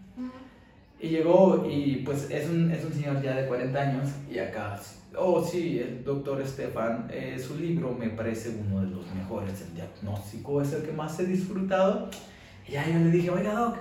Y 0.98 1.08
llegó 1.08 1.66
y 1.70 1.96
pues 2.06 2.30
es 2.30 2.48
un, 2.48 2.70
es 2.70 2.84
un 2.84 2.92
señor 2.92 3.20
ya 3.22 3.34
de 3.36 3.46
40 3.46 3.78
años 3.78 4.08
y 4.30 4.38
acá, 4.38 4.80
oh 5.18 5.44
sí, 5.44 5.78
el 5.78 6.02
doctor 6.02 6.40
Estefan, 6.40 7.06
eh, 7.12 7.36
su 7.38 7.58
libro 7.58 7.92
me 7.92 8.08
parece 8.08 8.56
uno 8.66 8.80
de 8.80 8.86
los 8.88 9.04
mejores, 9.14 9.60
el 9.60 9.74
diagnóstico 9.74 10.62
es 10.62 10.72
el 10.72 10.82
que 10.84 10.92
más 10.92 11.18
he 11.20 11.26
disfrutado. 11.26 12.08
Y 12.66 12.72
ya 12.72 12.86
yo 12.88 12.98
le 12.98 13.10
dije, 13.10 13.28
oiga 13.30 13.52
doc, 13.52 13.76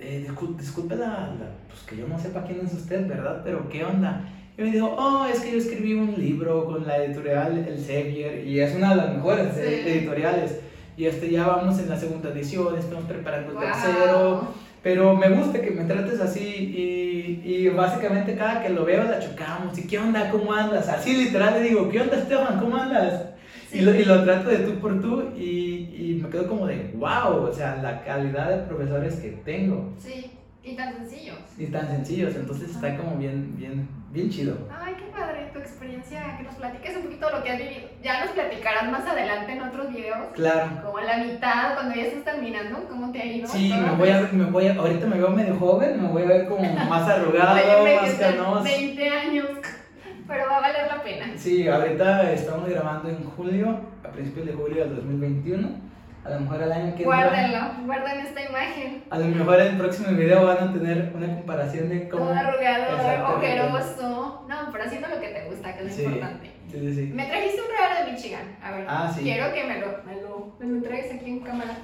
eh, 0.00 0.26
discul- 0.28 0.54
disculpe 0.56 0.96
la, 0.96 1.08
la- 1.08 1.54
pues 1.68 1.80
que 1.88 1.96
yo 1.96 2.06
no 2.06 2.18
sepa 2.18 2.44
quién 2.44 2.60
es 2.66 2.74
usted, 2.74 3.08
¿verdad? 3.08 3.40
Pero 3.42 3.66
¿qué 3.70 3.82
onda? 3.84 4.28
Y 4.56 4.62
me 4.62 4.70
dijo, 4.70 4.94
oh, 4.96 5.26
es 5.26 5.40
que 5.40 5.50
yo 5.52 5.58
escribí 5.58 5.94
un 5.94 6.14
libro 6.16 6.64
con 6.66 6.86
la 6.86 6.98
editorial 7.04 7.66
El 7.68 7.78
Sevier 7.78 8.46
y 8.46 8.60
es 8.60 8.74
una 8.76 8.90
de 8.90 8.96
las 8.96 9.14
mejores 9.16 9.48
Sí. 9.54 9.60
editoriales. 9.60 10.60
Y 10.96 11.06
este, 11.06 11.28
ya 11.30 11.46
vamos 11.46 11.78
en 11.80 11.88
la 11.88 11.96
segunda 11.96 12.30
edición, 12.30 12.78
estamos 12.78 13.04
preparando 13.06 13.48
el 13.50 13.56
Wow. 13.56 13.64
tercero. 13.64 14.48
Pero 14.82 15.16
me 15.16 15.30
gusta 15.30 15.60
que 15.60 15.70
me 15.70 15.84
trates 15.84 16.20
así 16.20 16.40
y, 16.44 17.42
y 17.42 17.68
básicamente 17.70 18.36
cada 18.36 18.62
que 18.62 18.68
lo 18.68 18.84
veo 18.84 19.02
la 19.04 19.18
chocamos. 19.18 19.76
¿Y 19.78 19.86
qué 19.86 19.98
onda? 19.98 20.30
¿Cómo 20.30 20.52
andas? 20.52 20.88
Así 20.88 21.16
literal 21.16 21.54
le 21.54 21.68
digo, 21.70 21.88
¿qué 21.88 22.02
onda 22.02 22.16
Esteban? 22.18 22.60
¿Cómo 22.60 22.76
andas? 22.76 23.30
Sí. 23.70 23.78
Y, 23.78 23.80
lo, 23.80 23.94
y 23.94 24.04
lo 24.04 24.22
trato 24.22 24.50
de 24.50 24.58
tú 24.58 24.74
por 24.80 25.00
tú 25.00 25.30
y, 25.36 25.88
y 25.96 26.20
me 26.22 26.28
quedo 26.28 26.46
como 26.46 26.66
de, 26.66 26.92
wow, 26.94 27.44
o 27.48 27.52
sea, 27.52 27.76
la 27.82 28.04
calidad 28.04 28.50
de 28.50 28.58
profesores 28.68 29.14
que 29.16 29.30
tengo. 29.44 29.94
Sí, 29.98 30.30
y 30.64 30.76
tan 30.76 30.94
sencillos. 30.94 31.36
Y 31.58 31.66
tan 31.66 31.86
sencillos, 31.88 32.34
entonces 32.36 32.70
está 32.70 32.96
como 32.96 33.16
bien, 33.16 33.54
bien, 33.56 33.86
bien 34.10 34.30
chido. 34.30 34.56
Ay, 34.82 34.94
qué 34.98 35.04
padre 35.16 35.50
tu 35.52 35.58
experiencia, 35.58 36.36
que 36.38 36.44
nos 36.44 36.54
platiques 36.54 36.96
un 36.96 37.02
poquito 37.02 37.30
lo 37.30 37.42
que 37.42 37.50
has 37.50 37.58
vivido. 37.58 37.88
Ya 38.02 38.24
nos 38.24 38.32
platicarás 38.32 38.90
más 38.90 39.06
adelante 39.06 39.52
en 39.52 39.62
otros 39.62 39.90
videos, 39.90 40.18
Claro. 40.34 40.70
como 40.82 40.98
a 40.98 41.04
la 41.04 41.18
mitad, 41.18 41.74
cuando 41.74 41.94
ya 41.94 42.02
estás 42.04 42.24
terminando, 42.24 42.86
cómo 42.88 43.12
te 43.12 43.20
ha 43.20 43.26
ido. 43.26 43.46
Sí, 43.46 43.72
me 43.78 43.90
voy 43.92 44.08
a, 44.08 44.20
me 44.32 44.44
voy 44.46 44.66
a, 44.68 44.74
ahorita 44.76 45.06
me 45.06 45.18
veo 45.18 45.28
medio 45.30 45.56
joven, 45.56 46.02
me 46.02 46.08
voy 46.08 46.22
a 46.22 46.26
ver 46.26 46.48
como 46.48 46.62
más 46.88 47.08
arrugado, 47.08 47.54
Oye, 47.82 47.96
más 47.96 48.14
canoso. 48.14 48.64
20 48.64 49.08
años, 49.10 49.46
pero 50.26 50.44
va 50.50 50.56
a 50.56 50.60
valer 50.60 50.86
la 50.88 51.02
pena. 51.02 51.26
Sí, 51.36 51.68
ahorita 51.68 52.32
estamos 52.32 52.68
grabando 52.70 53.10
en 53.10 53.22
julio, 53.24 53.80
a 54.02 54.08
principios 54.08 54.46
de 54.46 54.52
julio 54.54 54.84
del 54.86 54.96
2021. 54.96 55.93
A 56.24 56.30
lo 56.30 56.40
mejor 56.40 56.62
el 56.62 56.72
año 56.72 56.94
que 56.96 57.04
Guárdenlo, 57.04 57.58
guarden 57.84 58.20
esta 58.26 58.40
imagen. 58.48 59.04
A 59.10 59.18
lo 59.18 59.26
mejor 59.26 59.60
en 59.60 59.66
el 59.72 59.76
próximo 59.76 60.16
video 60.16 60.46
van 60.46 60.68
a 60.68 60.72
tener 60.72 61.12
una 61.14 61.26
comparación 61.34 61.90
de 61.90 62.08
cómo. 62.08 62.24
Todo 62.24 62.34
arrugado, 62.34 63.36
ojeroso. 63.36 64.46
No, 64.48 64.56
pero 64.72 64.84
haciendo 64.84 65.08
lo 65.08 65.20
que 65.20 65.28
te 65.28 65.44
gusta, 65.50 65.76
que 65.76 65.86
es 65.86 65.94
Sí. 65.94 66.02
lo 66.02 66.08
importante. 66.10 66.50
Sí, 66.70 66.78
sí, 66.80 66.94
sí. 66.94 67.12
Me 67.14 67.26
trajiste 67.26 67.60
un 67.60 67.68
regalo 67.68 68.06
de 68.06 68.12
Michigan. 68.12 68.56
A 68.62 68.70
ver, 68.72 68.86
Ah, 68.88 69.12
sí. 69.14 69.22
quiero 69.22 69.52
que 69.52 69.64
me 69.64 69.80
lo, 69.80 69.86
me 70.06 70.22
lo, 70.22 70.54
me 70.58 70.66
lo 70.66 70.74
entregues 70.76 71.12
aquí 71.12 71.30
en 71.30 71.40
cámara. 71.40 71.76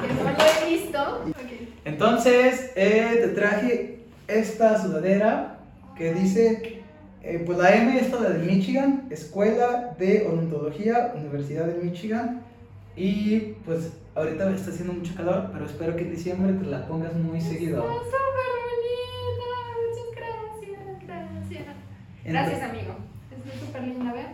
Que 0.00 0.14
no 0.14 0.24
lo 0.24 0.66
he 0.66 0.70
visto. 0.78 1.24
Ok. 1.30 1.68
Entonces, 1.86 2.72
eh, 2.76 3.18
te 3.22 3.28
traje 3.28 4.00
esta 4.28 4.78
sudadera 4.80 5.56
que 5.96 6.12
dice, 6.12 6.82
eh, 7.22 7.42
pues 7.46 7.56
la 7.58 7.74
M 7.74 7.98
es 7.98 8.10
la 8.12 8.28
de 8.28 8.38
Michigan, 8.40 9.06
Escuela 9.10 9.94
de 9.98 10.26
Odontología, 10.26 11.12
Universidad 11.16 11.64
de 11.64 11.82
Michigan. 11.82 12.42
Y 13.00 13.56
pues 13.64 13.94
ahorita 14.14 14.54
está 14.54 14.70
haciendo 14.70 14.92
mucho 14.92 15.14
calor, 15.14 15.48
pero 15.54 15.64
espero 15.64 15.96
que 15.96 16.02
en 16.02 16.10
diciembre 16.10 16.52
te 16.52 16.66
la 16.66 16.86
pongas 16.86 17.14
muy 17.14 17.40
seguido. 17.40 17.80
Está 17.80 17.94
súper 17.94 18.50
bonita. 18.68 19.48
Muchas 19.80 21.06
gracias, 21.06 21.06
gracias. 21.06 21.76
Gracias, 22.26 22.62
amigo. 22.62 22.96
Es 23.54 23.60
súper 23.60 23.82
linda, 23.84 24.12
¿ven? 24.12 24.26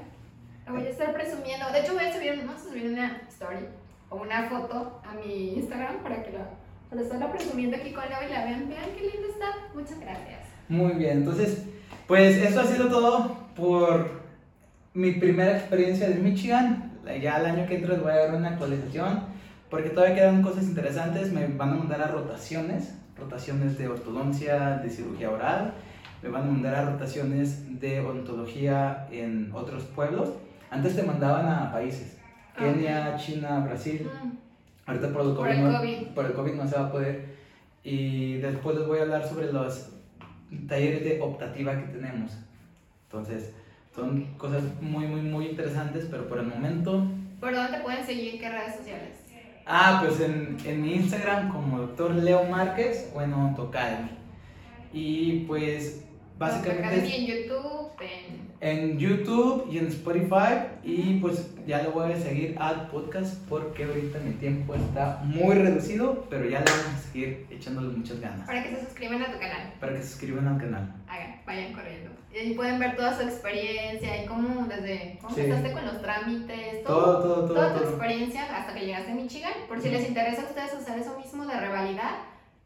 La 0.67 0.73
voy 0.73 0.83
a 0.83 0.91
estar 0.91 1.15
presumiendo. 1.15 1.71
De 1.71 1.79
hecho, 1.79 1.95
voy 1.95 2.07
a 2.07 2.13
subir, 2.13 2.37
vamos 2.39 2.61
a 2.61 2.65
subir 2.65 2.91
una 2.91 3.23
story 3.29 3.67
o 4.11 4.17
una 4.17 4.49
foto 4.49 5.01
a 5.09 5.15
mi 5.15 5.59
Instagram 5.59 6.03
para 6.03 6.25
que 6.25 6.33
la, 6.33 6.51
para 6.91 7.03
estarla 7.03 7.31
presumiendo 7.31 7.77
aquí 7.77 7.93
con 7.93 8.03
Leo 8.09 8.19
y 8.29 8.33
la 8.33 8.47
vean. 8.47 8.69
Vean 8.69 8.91
qué 8.97 9.03
linda 9.03 9.29
está. 9.31 9.75
Muchas 9.75 10.01
gracias. 10.01 10.41
Muy 10.69 10.95
bien, 10.95 11.19
entonces, 11.19 11.67
pues 12.09 12.37
eso 12.39 12.63
ha 12.63 12.65
sido 12.65 12.89
todo 12.89 13.37
por 13.55 14.23
mi 14.93 15.13
primera 15.13 15.57
experiencia 15.57 16.09
de 16.09 16.17
Michigan. 16.17 16.86
Ya 17.07 17.39
el 17.39 17.47
año 17.47 17.67
que 17.67 17.77
entra 17.77 17.95
les 17.95 18.03
voy 18.03 18.13
a 18.13 18.17
dar 18.17 18.35
una 18.35 18.51
actualización 18.51 19.25
porque 19.71 19.91
todavía 19.91 20.17
quedan 20.17 20.43
cosas 20.43 20.65
interesantes. 20.65 21.33
Me 21.33 21.47
van 21.47 21.71
a 21.71 21.75
mandar 21.77 22.03
a 22.03 22.09
rotaciones 22.09 22.95
rotaciones 23.19 23.79
de 23.79 23.89
ortodoncia, 23.89 24.79
de 24.79 24.91
cirugía 24.91 25.31
oral, 25.31 25.73
me 26.23 26.29
van 26.29 26.43
a 26.43 26.51
mandar 26.51 26.75
a 26.75 26.91
rotaciones 26.91 27.81
de 27.81 28.01
odontología 28.01 29.07
en 29.11 29.51
otros 29.53 29.85
pueblos. 29.85 30.31
Antes 30.71 30.97
te 30.97 31.03
mandaban 31.03 31.47
a 31.47 31.73
países, 31.73 32.19
Kenia, 32.57 33.17
China, 33.17 33.61
Brasil. 33.61 34.09
Mm, 34.23 34.31
Ahorita 34.87 35.13
por 35.13 35.23
el, 35.23 35.29
Por 35.29 35.37
COVID, 35.37 35.51
el 35.51 35.73
no, 35.73 35.79
COVID. 35.79 36.07
por 36.15 36.25
el 36.27 36.33
COVID 36.33 36.53
no 36.55 36.69
se 36.69 36.77
va 36.77 36.87
a 36.87 36.93
poder. 36.93 37.37
Y 37.83 38.35
después 38.39 38.77
les 38.77 38.87
voy 38.87 39.01
a 39.01 39.03
hablar 39.03 39.27
sobre 39.27 39.53
los 39.53 39.91
talleres 40.69 41.03
de 41.03 41.21
optativa 41.21 41.73
que 41.75 41.93
tenemos. 41.93 42.39
Entonces, 43.07 43.53
son 43.97 44.27
cosas 44.37 44.63
muy, 44.81 45.07
muy, 45.07 45.23
muy 45.23 45.47
interesantes, 45.47 46.07
pero 46.11 46.29
por 46.29 46.39
el 46.39 46.47
momento... 46.47 47.07
¿Por 47.41 47.55
dónde 47.55 47.79
te 47.79 47.83
pueden 47.83 48.05
seguir? 48.05 48.39
¿Qué 48.39 48.49
redes 48.49 48.77
sociales? 48.77 49.17
Ah, 49.67 50.01
pues 50.05 50.21
en, 50.21 50.57
en 50.65 50.83
mi 50.83 50.95
Instagram 50.95 51.51
como 51.51 51.79
doctor 51.79 52.15
Leo 52.15 52.45
Márquez 52.45 53.11
o 53.15 53.23
en 53.23 53.33
Ontocademy. 53.33 54.11
Y 54.93 55.41
pues 55.41 56.06
básicamente 56.39 57.17
en 57.17 57.27
YouTube, 57.27 57.91
en... 58.01 58.53
en 58.61 58.99
YouTube 58.99 59.69
y 59.71 59.79
en 59.79 59.87
Spotify. 59.89 60.67
Y 60.85 61.19
pues 61.21 61.55
ya 61.67 61.83
le 61.83 61.89
voy 61.89 62.13
a 62.13 62.17
seguir 62.17 62.57
al 62.59 62.89
podcast 62.89 63.37
porque 63.49 63.85
ahorita 63.85 64.19
mi 64.21 64.33
tiempo 64.35 64.75
está 64.75 65.21
muy 65.25 65.55
reducido, 65.57 66.27
pero 66.31 66.45
ya 66.49 66.61
le 66.61 66.65
vamos 66.71 66.87
a 66.95 66.99
seguir 67.13 67.47
echándole 67.51 67.89
muchas 67.97 68.21
ganas. 68.21 68.47
para 68.47 68.63
que 68.63 68.77
se 68.77 68.81
suscriban 68.85 69.23
a 69.23 69.33
tu 69.33 69.39
canal. 69.39 69.73
Para 69.81 69.93
que 69.95 70.03
se 70.03 70.09
suscriban 70.09 70.47
al 70.49 70.59
canal. 70.59 70.95
Hagan, 71.09 71.41
vayan 71.47 71.73
corriendo. 71.73 72.11
Y 72.33 72.39
ahí 72.39 72.55
pueden 72.55 72.79
ver 72.79 72.97
toda 72.97 73.17
su 73.17 73.23
experiencia 73.23 74.23
y 74.23 74.27
cómo 74.27 74.67
desde 74.67 75.19
cómo 75.23 75.35
Sí. 75.35 75.41
empezaste 75.41 75.73
con 75.73 75.87
los 75.87 76.03
trámites, 76.03 76.85
Todo, 76.85 77.01
todo, 77.05 77.23
todo, 77.23 77.35
todo. 77.47 77.55
toda 77.55 77.73
tu 77.75 77.79
todo. 77.81 77.89
experiencia 77.91 78.45
hasta 78.55 78.75
que 78.75 78.85
llegaste 78.85 79.13
a 79.13 79.15
Michigan. 79.15 79.53
Por 79.69 79.81
si 79.81 79.89
les 79.89 80.07
interesa 80.07 80.43
a 80.43 80.45
ustedes 80.45 80.75
hacer 80.75 80.99
eso 80.99 81.19
mismo 81.19 81.47
de 81.47 81.59
revalidar, 81.59 82.17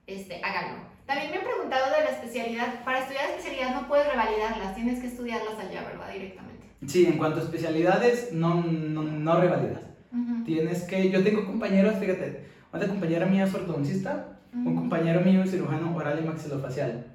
este, 0.09 0.41
háganlo. 0.43 0.83
También 1.11 1.33
me 1.33 1.39
han 1.39 1.43
preguntado 1.45 1.87
de 1.87 2.05
la 2.05 2.11
especialidad. 2.11 2.85
Para 2.85 3.01
estudiar 3.01 3.25
especialidad 3.31 3.75
no 3.83 3.89
puedes 3.89 4.07
revalidarlas, 4.09 4.77
tienes 4.77 5.01
que 5.01 5.09
estudiarlas 5.09 5.59
allá, 5.59 5.83
¿verdad? 5.83 6.13
Directamente. 6.13 6.67
Sí, 6.87 7.05
en 7.05 7.19
cuanto 7.19 7.41
a 7.41 7.43
especialidades, 7.43 8.33
no, 8.33 8.63
no, 8.63 9.03
no 9.03 9.41
revalidas. 9.41 9.83
Ujú. 10.13 10.45
Tienes 10.45 10.85
que. 10.85 11.11
Yo 11.11 11.25
tengo 11.25 11.45
compañeros, 11.47 11.97
fíjate, 11.99 12.45
una 12.73 12.87
compañera 12.87 13.27
mía 13.27 13.43
es 13.45 13.53
ortodoncista, 13.53 14.39
un 14.55 14.69
Ujú. 14.69 14.77
compañero 14.77 15.21
mío 15.23 15.43
es 15.43 15.51
cirujano 15.51 15.97
oral 15.97 16.21
y 16.23 16.27
maxilofacial. 16.29 17.07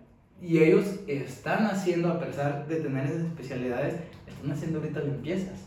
Y 0.41 0.58
ellos 0.58 0.99
están 1.08 1.65
haciendo, 1.67 2.10
a 2.10 2.19
pesar 2.19 2.67
de 2.67 2.75
tener 2.81 3.05
esas 3.05 3.21
especialidades, 3.21 3.95
están 4.27 4.51
haciendo 4.51 4.79
ahorita 4.79 4.99
limpiezas. 4.99 5.62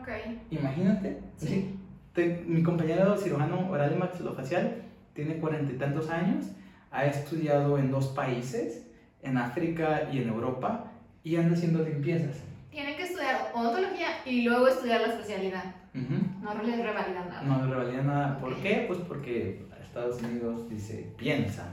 Ok. 0.00 0.08
Imagínate. 0.50 1.18
Sí. 1.36 1.46
sí, 1.46 1.78
te- 2.14 2.44
mi 2.46 2.62
compañero 2.62 3.14
cirujano 3.18 3.68
oral 3.70 3.92
y 3.94 3.98
maxilofacial 3.98 4.76
tiene 5.12 5.36
cuarenta 5.36 5.70
y 5.70 5.76
tantos 5.76 6.08
años, 6.08 6.46
ha 6.92 7.06
estudiado 7.06 7.78
en 7.78 7.90
dos 7.90 8.08
países, 8.08 8.86
en 9.22 9.38
África 9.38 10.08
y 10.12 10.18
en 10.18 10.28
Europa, 10.28 10.92
y 11.24 11.36
anda 11.36 11.54
haciendo 11.54 11.82
limpiezas. 11.82 12.36
Tienen 12.70 12.96
que 12.96 13.02
estudiar 13.04 13.50
odontología 13.54 14.08
y 14.24 14.42
luego 14.42 14.66
estudiar 14.68 15.00
la 15.02 15.08
especialidad. 15.08 15.74
Ujú. 15.94 16.14
No 16.42 16.62
les 16.62 16.78
revalidan 16.82 17.28
nada. 17.28 17.42
No 17.42 17.64
le 17.66 17.74
revalida 17.74 18.02
nada. 18.02 18.38
¿Por 18.38 18.52
Ok. 18.54 18.62
qué? 18.62 18.84
Pues 18.86 18.98
porque 19.00 19.66
Estados 19.82 20.22
Unidos 20.22 20.68
dice, 20.70 21.12
piensa 21.18 21.64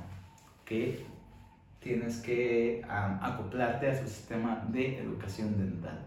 que 0.65 1.05
tienes 1.79 2.17
que 2.17 2.81
am, 2.89 3.17
acoplarte 3.23 3.89
a 3.89 3.97
su 3.97 4.05
sistema 4.07 4.65
de 4.69 4.99
educación 4.99 5.57
dental. 5.57 5.99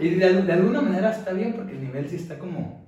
Y 0.00 0.08
de, 0.10 0.42
de 0.42 0.52
alguna 0.52 0.80
manera 0.80 1.10
está 1.12 1.32
bien 1.32 1.52
porque 1.54 1.72
el 1.72 1.82
nivel 1.84 2.08
sí 2.08 2.16
está 2.16 2.38
como 2.38 2.84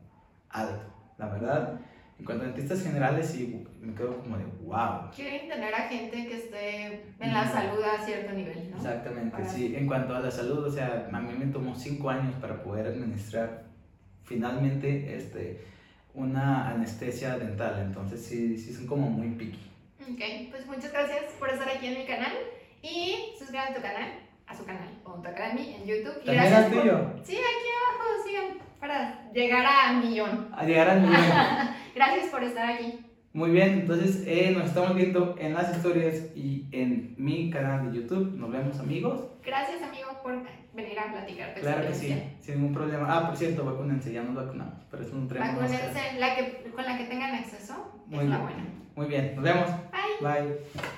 alto, 0.50 0.82
la 1.18 1.28
verdad. 1.28 1.80
En 2.18 2.24
cuanto 2.24 2.44
a 2.44 2.46
dentistas 2.46 2.82
generales, 2.82 3.26
sí 3.28 3.66
me 3.80 3.92
quedo 3.94 4.18
como 4.18 4.38
de 4.38 4.44
wow. 4.62 5.10
Quieren 5.14 5.48
tener 5.48 5.74
a 5.74 5.88
gente 5.88 6.26
que 6.28 6.36
esté 6.36 6.86
en 7.20 7.32
la 7.34 7.46
salud 7.46 7.82
a 7.82 8.02
cierto 8.04 8.32
nivel, 8.32 8.70
¿no? 8.70 8.76
Exactamente, 8.76 9.30
Para- 9.36 9.48
sí. 9.48 9.74
En 9.76 9.86
cuanto 9.86 10.14
a 10.14 10.20
la 10.20 10.30
salud, 10.30 10.64
o 10.64 10.70
sea, 10.70 11.08
a 11.12 11.20
mí 11.20 11.32
me 11.36 11.46
tomó 11.52 11.74
cinco 11.74 12.08
años 12.10 12.34
para 12.40 12.62
poder 12.62 12.86
administrar 12.86 13.64
finalmente 14.24 15.16
este, 15.16 15.64
una 16.14 16.68
anestesia 16.70 17.36
dental. 17.36 17.80
Entonces, 17.84 18.24
sí, 18.24 18.56
sí 18.58 18.72
son 18.72 18.86
como 18.86 19.10
muy 19.10 19.28
picky. 19.30 19.70
Ok, 20.02 20.50
pues 20.50 20.66
muchas 20.66 20.92
gracias 20.92 21.24
por 21.38 21.50
estar 21.50 21.68
aquí 21.68 21.86
en 21.88 21.98
mi 21.98 22.06
canal 22.06 22.32
y 22.82 23.34
suscríbanse 23.38 23.72
a 23.72 23.76
tu 23.76 23.82
canal, 23.82 24.08
a 24.46 24.54
su 24.56 24.64
canal, 24.64 24.88
Odonto 25.04 25.28
Academy 25.30 25.74
en 25.80 25.84
YouTube. 25.86 26.20
Y 26.22 26.26
También 26.26 26.52
al 26.54 26.64
por- 26.70 26.80
tuyo. 26.82 27.10
Sí, 27.24 27.32
aquí 27.36 27.68
abajo, 27.74 28.26
sigan 28.26 28.44
para 28.78 29.30
llegar 29.32 29.64
a 29.66 29.92
millón. 29.94 30.48
A 30.54 30.64
llegar 30.64 30.90
al 30.90 31.00
millón. 31.00 31.14
Gracias 31.94 32.26
por 32.30 32.42
estar 32.42 32.70
aquí. 32.70 32.98
Muy 33.32 33.50
bien, 33.50 33.80
entonces 33.80 34.22
eh, 34.26 34.52
nos 34.56 34.66
estamos 34.66 34.94
viendo 34.94 35.34
en 35.40 35.54
las 35.54 35.76
historias 35.76 36.26
y 36.36 36.66
en 36.70 37.14
mi 37.18 37.50
canal 37.50 37.90
de 37.90 38.00
YouTube. 38.00 38.32
Nos 38.36 38.52
vemos, 38.52 38.78
amigos. 38.78 39.24
Gracias, 39.44 39.82
amigo, 39.82 40.08
por 40.22 40.40
venir 40.72 40.98
a 41.00 41.10
platicar. 41.10 41.52
Claro 41.54 41.88
que 41.88 41.94
sí, 41.94 42.22
sin 42.40 42.54
ningún 42.56 42.72
problema. 42.72 43.06
Ah, 43.08 43.26
por 43.26 43.36
cierto, 43.36 43.64
vacúnense, 43.64 44.12
ya 44.12 44.22
nos 44.22 44.36
vacunamos, 44.36 44.74
pero 44.88 45.02
no 45.02 45.26
traemos 45.26 45.60
máscara. 45.62 45.86
Vacúnense, 45.88 46.20
la 46.20 46.36
que, 46.36 46.70
con 46.70 46.84
la 46.84 46.96
que 46.96 47.04
tengan 47.06 47.34
acceso 47.34 48.02
Muy 48.06 48.24
es 48.24 48.30
la 48.30 48.38
buena. 48.38 48.64
Muy 48.94 49.06
bien, 49.06 49.34
nos 49.34 49.44
vemos. 49.44 49.70
Bye. 50.20 50.42
Bye. 50.42 50.94